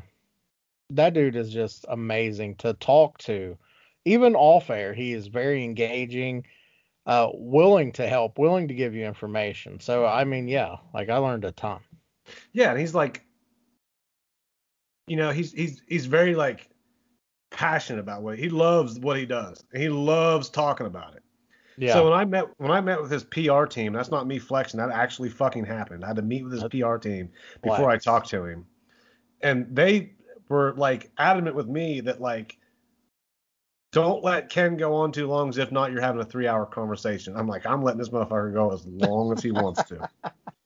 [0.92, 3.58] that dude is just amazing to talk to.
[4.06, 6.46] Even off air, he is very engaging,
[7.06, 9.80] uh willing to help, willing to give you information.
[9.80, 11.80] So I mean, yeah, like I learned a ton.
[12.54, 13.26] Yeah, and he's like,
[15.08, 16.70] you know, he's he's he's very like
[17.52, 19.64] passionate about what he loves what he does.
[19.74, 21.24] He loves talking about it.
[21.80, 21.94] Yeah.
[21.94, 24.80] So when I met when I met with his PR team, that's not me flexing.
[24.80, 26.04] That actually fucking happened.
[26.04, 27.30] I had to meet with his PR team
[27.64, 27.90] before.
[27.90, 28.66] I talked to him,
[29.42, 30.12] and they
[30.50, 32.58] were like adamant with me that like,
[33.94, 36.66] don't let Ken go on too long, as if not you're having a three hour
[36.66, 37.38] conversation.
[37.38, 40.10] I'm like, I'm letting this motherfucker go as long as he wants to.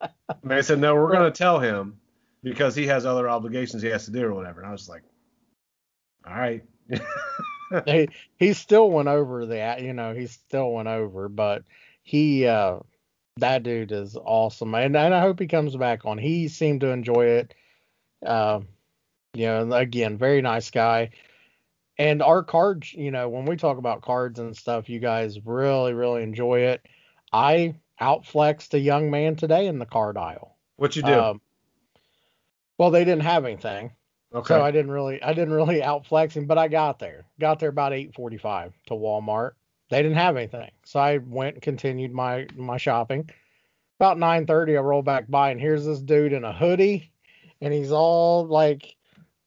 [0.01, 1.99] And they said, no, we're gonna tell him
[2.41, 4.61] because he has other obligations he has to do or whatever.
[4.61, 5.03] And I was like,
[6.28, 6.64] all right.
[7.86, 11.63] he he still went over that, you know he still went over but
[12.03, 12.80] he uh
[13.38, 16.17] that dude is awesome and, and i hope he comes back on.
[16.17, 17.53] He seemed to enjoy it.
[18.26, 18.67] Um
[19.34, 21.11] you know again very nice guy.
[21.97, 25.93] And our cards you know when we talk about cards and stuff you guys really
[25.93, 26.86] really enjoy it.
[27.32, 30.57] I outflexed a young man today in the card aisle.
[30.76, 31.13] What you do?
[31.13, 31.41] um,
[32.78, 33.91] well they didn't have anything
[34.34, 34.53] okay.
[34.53, 37.25] so I didn't really I didn't really outflex him, but I got there.
[37.39, 39.51] Got there about 8:45 to Walmart.
[39.89, 40.71] They didn't have anything.
[40.86, 43.29] So I went and continued my my shopping.
[43.99, 47.11] About 9:30 I roll back by and here's this dude in a hoodie
[47.61, 48.95] and he's all like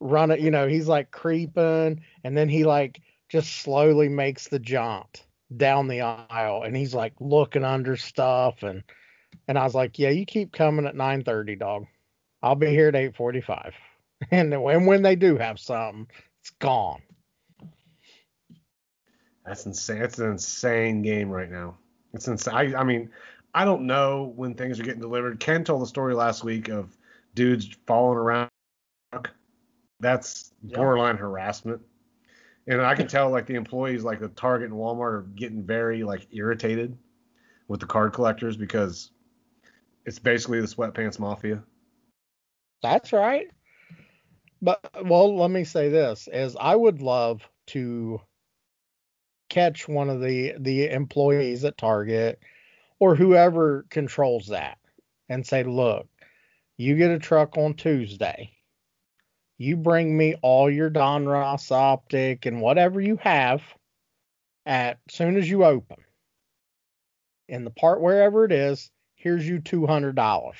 [0.01, 5.27] running, you know, he's like creeping and then he like just slowly makes the jaunt
[5.57, 8.83] down the aisle and he's like looking under stuff and
[9.49, 11.87] and I was like, "Yeah, you keep coming at 9:30, dog.
[12.43, 13.75] I'll be here at 8:45."
[14.31, 16.07] and when they do have something,
[16.41, 17.03] it's gone.
[19.45, 20.01] That's insane.
[20.01, 21.77] That's an insane game right now.
[22.13, 22.55] It's insane.
[22.55, 23.11] I, I mean,
[23.55, 25.39] I don't know when things are getting delivered.
[25.39, 26.97] Ken told the story last week of
[27.35, 28.51] dudes falling around.
[30.01, 30.77] That's Yeah.
[30.77, 31.81] borderline harassment.
[32.67, 36.03] And I can tell like the employees like the Target and Walmart are getting very
[36.03, 36.99] like irritated
[37.69, 39.11] with the card collectors because
[40.05, 41.63] it's basically the sweatpants mafia.
[42.83, 43.47] That's right.
[44.63, 48.21] But well, let me say this: as I would love to
[49.49, 52.41] catch one of the the employees at Target
[52.99, 54.79] or whoever controls that
[55.29, 56.09] and say, look,
[56.77, 58.53] you get a truck on Tuesday.
[59.59, 63.63] You bring me all your Donruss optic and whatever you have
[64.67, 65.97] at soon as you open.
[67.49, 70.59] In the part wherever it is, here's you two hundred dollars.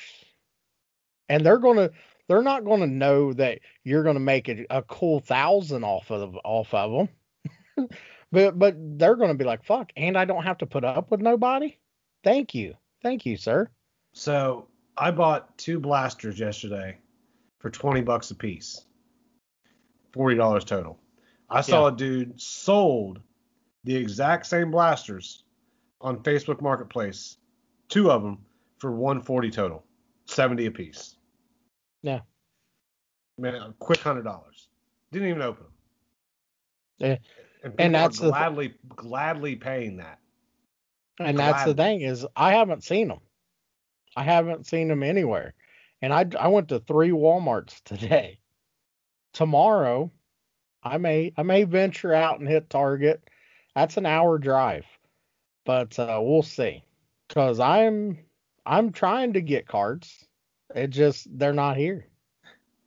[1.29, 1.91] And they're gonna
[2.27, 6.73] they're not gonna know that you're gonna make a, a cool thousand off of off
[6.73, 7.07] of
[7.75, 7.89] them.
[8.31, 11.21] but but they're gonna be like, fuck, and I don't have to put up with
[11.21, 11.77] nobody.
[12.23, 12.75] Thank you.
[13.01, 13.69] Thank you, sir.
[14.13, 14.67] So
[14.97, 16.97] I bought two blasters yesterday
[17.59, 18.85] for 20 bucks a piece.
[20.13, 20.97] $40 total.
[21.49, 21.93] I saw Yeah.
[21.93, 23.21] a dude sold
[23.83, 25.43] the exact same blasters
[26.01, 27.37] on Facebook Marketplace,
[27.87, 28.43] two of them
[28.79, 29.83] for 140 total,
[30.25, 31.16] 70 a piece.
[32.03, 32.21] Yeah.
[33.37, 34.67] Man, a quick hundred dollars.
[35.11, 35.73] Didn't even open them.
[36.97, 37.17] Yeah.
[37.63, 40.19] And, And that's the th- gladly gladly paying that.
[41.19, 43.19] And that's the thing is I haven't seen them.
[44.15, 45.53] I haven't seen them anywhere.
[46.01, 48.39] And I I went to three Walmarts today.
[49.33, 50.11] Tomorrow,
[50.83, 53.23] I may I may venture out and hit Target.
[53.75, 54.85] That's an hour drive,
[55.65, 56.83] but uh, we'll see.
[57.29, 58.17] Cause I'm
[58.65, 60.26] I'm trying to get cards.
[60.75, 62.07] It just they're not here.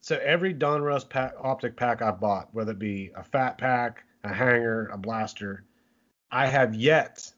[0.03, 4.33] So every Donruss pack, optic pack I've bought, whether it be a fat pack, a
[4.33, 5.65] hanger, a blaster,
[6.31, 7.31] I have yet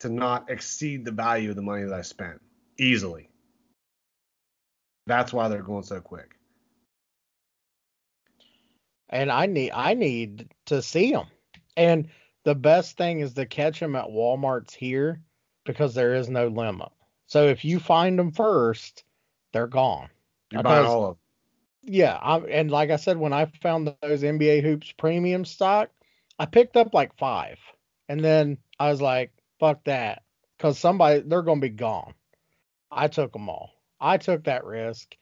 [0.00, 2.40] to not exceed the value of the money that I spent
[2.78, 3.28] easily.
[5.06, 6.38] That's why they're going so quick.
[9.10, 11.26] and I need I need to see them.
[11.76, 12.08] And
[12.44, 15.20] the best thing is to catch them at Walmart's here
[15.64, 16.88] because there is no limit.
[17.26, 19.04] So if you find them first,
[19.52, 20.08] they're gone.
[20.50, 21.18] You're buying all of them.
[21.82, 25.90] Yeah, I, and like I said, when I found those NBA hoops premium stock,
[26.38, 27.58] I picked up like five,
[28.08, 30.22] and then I was like, "Fuck that,"
[30.56, 32.14] because somebody they're gonna be gone.
[32.90, 33.70] I took them all.
[34.00, 35.16] I took that risk,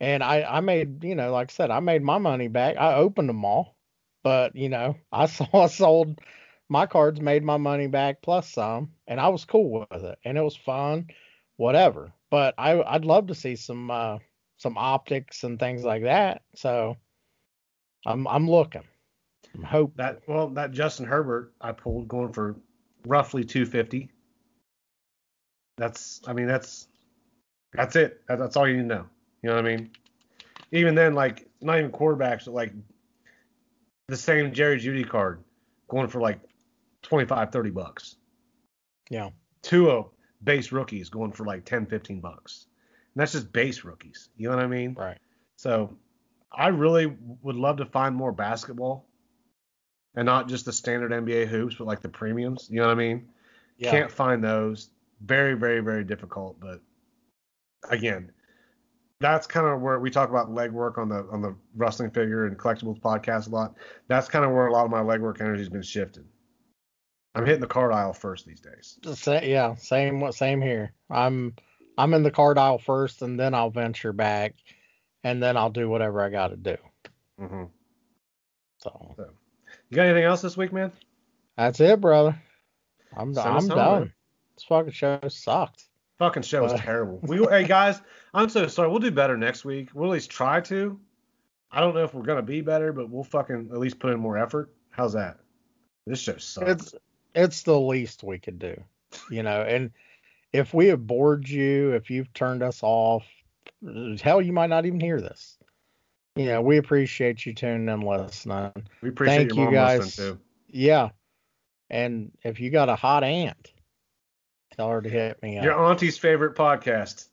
[0.00, 2.76] and I I made you know like I said I made my money back.
[2.76, 3.76] I opened them all,
[4.22, 6.20] but you know I saw I sold
[6.68, 10.38] my cards, made my money back plus some, and I was cool with it, and
[10.38, 11.08] it was fun,
[11.56, 12.12] whatever.
[12.30, 13.90] But I I'd love to see some.
[13.90, 14.18] uh
[14.60, 16.42] some optics and things like that.
[16.54, 16.96] So
[18.06, 18.84] I'm I'm looking.
[19.54, 22.56] I'm hope That well, that Justin Herbert I pulled going for
[23.06, 24.10] roughly 250.
[25.78, 26.88] That's I mean that's
[27.72, 28.20] that's it.
[28.28, 29.06] That's all you need to know.
[29.42, 29.90] You know what I mean?
[30.72, 32.74] Even then, like not even quarterbacks, but like
[34.08, 35.42] the same Jerry Jeudy card
[35.88, 36.38] going for like
[37.02, 38.16] 25, 30 bucks.
[39.08, 39.30] Yeah.
[39.62, 40.10] Two of
[40.42, 42.66] base rookies going for like 10, 15 bucks.
[43.14, 44.28] that's just base rookies.
[44.36, 44.94] You know what I mean?
[44.94, 45.18] Right.
[45.56, 45.96] So
[46.52, 49.06] I really would love to find more basketball
[50.14, 52.68] and not just the standard NBA hoops, but like the premiums.
[52.70, 53.28] You know what I mean?
[53.78, 53.90] Yeah.
[53.90, 54.90] Can't find those.
[55.20, 56.58] Very, very, very difficult.
[56.58, 56.80] But
[57.90, 58.32] again,
[59.20, 62.58] that's kind of where we talk about legwork on the on the wrestling figure and
[62.58, 63.74] collectibles podcast a lot.
[64.08, 66.24] That's kind of where a lot of my legwork energy has been shifted.
[67.34, 68.98] I'm hitting the card aisle first these days.
[69.26, 70.92] Yeah, same same here.
[71.08, 71.54] I'm
[71.96, 74.54] I'm in the card aisle first, and then I'll venture back,
[75.22, 76.76] and then I'll do whatever I got to do.
[77.38, 77.64] hmm
[78.78, 79.14] So
[79.90, 80.92] You got anything else this week, man?
[81.56, 82.40] that's it, brother.
[83.16, 84.12] I'm Send I'm us home, done.
[84.56, 85.84] This fucking show sucked.
[86.18, 87.20] Fucking show was terrible.
[87.22, 88.00] We hey guys,
[88.34, 88.88] I'm so sorry.
[88.88, 89.90] We'll do better next week.
[89.94, 90.98] We'll at least try to.
[91.70, 94.18] I don't know if we're gonna be better, but we'll fucking at least put in
[94.20, 94.72] more effort.
[94.90, 95.38] How's that?
[96.06, 96.70] This show sucks.
[96.70, 96.94] It's
[97.34, 98.82] it's the least we could do,
[99.30, 99.62] you know.
[99.62, 99.90] And
[100.52, 103.26] if we have bored you, if you've turned us off,
[104.20, 105.58] hell, you might not even hear this.
[106.36, 108.72] You know, we appreciate you tuning in, listening.
[109.02, 110.00] we appreciate thank you guys.
[110.00, 110.40] listening too.
[110.68, 111.08] Yeah.
[111.88, 113.72] And if you got a hot aunt,
[114.76, 115.64] tell her to hit me up.
[115.64, 117.26] Your auntie's favorite podcast.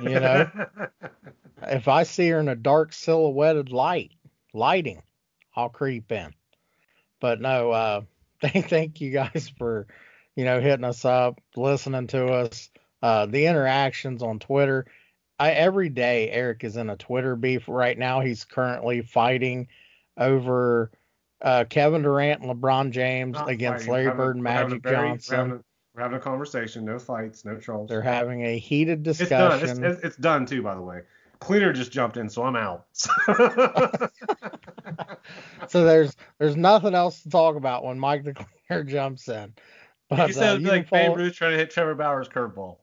[0.00, 0.50] You know?
[1.62, 4.12] if I see her in a dark silhouetted light,
[4.52, 5.02] lighting,
[5.54, 6.32] I'll creep in.
[7.20, 8.00] But no, uh,
[8.42, 9.86] thank thank you guys for,
[10.34, 12.70] you know, hitting us up, listening to us.
[13.02, 14.86] Uh, the interactions on Twitter.
[15.38, 18.20] I every day Eric is in a Twitter beef right now.
[18.20, 19.68] He's currently fighting
[20.16, 20.90] over
[21.42, 24.06] uh, Kevin Durant and LeBron James Not against fighting.
[24.06, 25.36] Larry Bird and we're having a Magic very- we're Johnson.
[25.36, 25.60] having a-
[25.94, 26.84] We're having a conversation.
[26.86, 27.44] No fights.
[27.44, 27.88] No trolls.
[27.90, 29.50] They're having a heated It's done.
[29.60, 29.84] discussion.
[29.84, 31.00] It's, it's, it's done too, by the way.
[31.38, 32.86] Cleaner just jumped in, so I'm out.
[35.70, 39.54] so there's there's nothing else to talk about when Mike the Cleaner jumps in.
[40.08, 42.78] But he said uh, like can Babe Ruth trying to hit Trevor Bauer's curveball.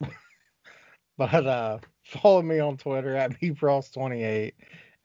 [1.18, 4.52] but uh, follow me on Twitter at bfrost28.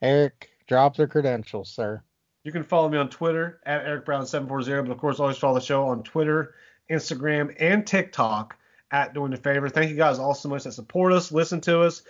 [0.02, 2.02] Eric, drop the credentials, sir.
[2.44, 5.60] You can follow me on Twitter at Eric Brown740, but of course, always follow the
[5.60, 6.54] show on Twitter,
[6.90, 8.56] Instagram, and TikTok
[8.92, 9.68] at Doing the Favor.
[9.68, 12.02] Thank you guys all so much that support us, listen to us.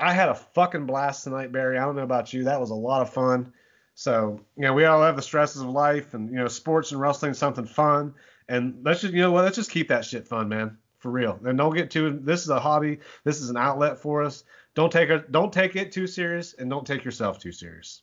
[0.00, 1.78] I had a fucking blast tonight, Barry.
[1.78, 2.44] I don't know about you.
[2.44, 3.52] That was a lot of fun.
[3.98, 7.00] So, you know, we all have the stresses of life, and, you know, sports and
[7.00, 8.14] wrestling is something fun.
[8.48, 10.78] And let's just, you know what, let's just keep that shit fun, man.
[10.98, 11.36] For real.
[11.44, 13.00] And don't get too, this is a hobby.
[13.24, 14.44] This is an outlet for us.
[14.76, 18.02] Don't take it, don't take it too serious, and don't take yourself too serious.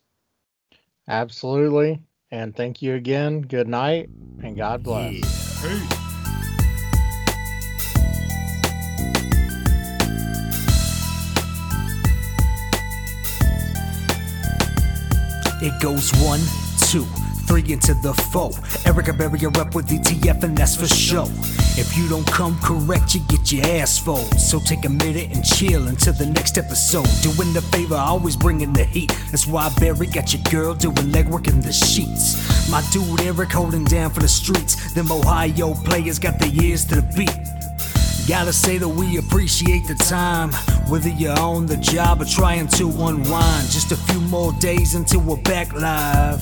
[1.08, 2.02] Absolutely.
[2.30, 3.40] And thank you again.
[3.40, 4.10] Good night
[4.44, 5.14] and God bless.
[5.62, 6.05] Peace.
[15.66, 16.42] It goes one,
[16.92, 17.06] two,
[17.48, 18.52] three into the four.
[18.86, 21.26] Erica bury up with ETF, and that's for sure.
[21.76, 24.32] If you don't come correct, you get your ass fold.
[24.40, 27.10] So take a minute and chill until the next episode.
[27.24, 29.12] Doing the favor, always bringing the heat.
[29.32, 32.70] That's why Barry got your girl doing legwork in the sheets.
[32.70, 34.94] My dude Eric holding down for the streets.
[34.94, 37.55] Them Ohio players got their ears to the beat.
[38.28, 40.52] Gotta say that we appreciate the time,
[40.90, 43.70] whether you're on the job or trying to unwind.
[43.70, 46.42] Just a few more days until we're back live.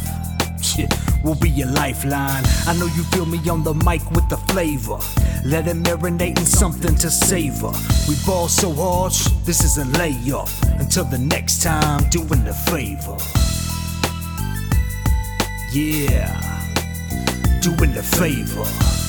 [1.24, 2.44] We'll be your lifeline.
[2.68, 5.00] I know you feel me on the mic with the flavor.
[5.46, 7.72] Let it marinate in something to savor.
[8.10, 9.14] We ball so hard,
[9.46, 10.52] this is a layup.
[10.82, 13.16] Until the next time, doing the favor.
[15.72, 16.28] Yeah,
[17.62, 19.03] doing the favor.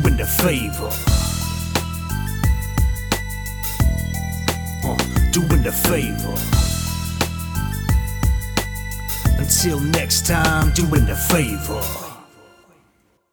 [0.00, 0.90] Doing the favor.
[4.82, 4.96] Uh,
[5.30, 6.34] doing the favor.
[9.38, 12.03] Until next time, doing the favor.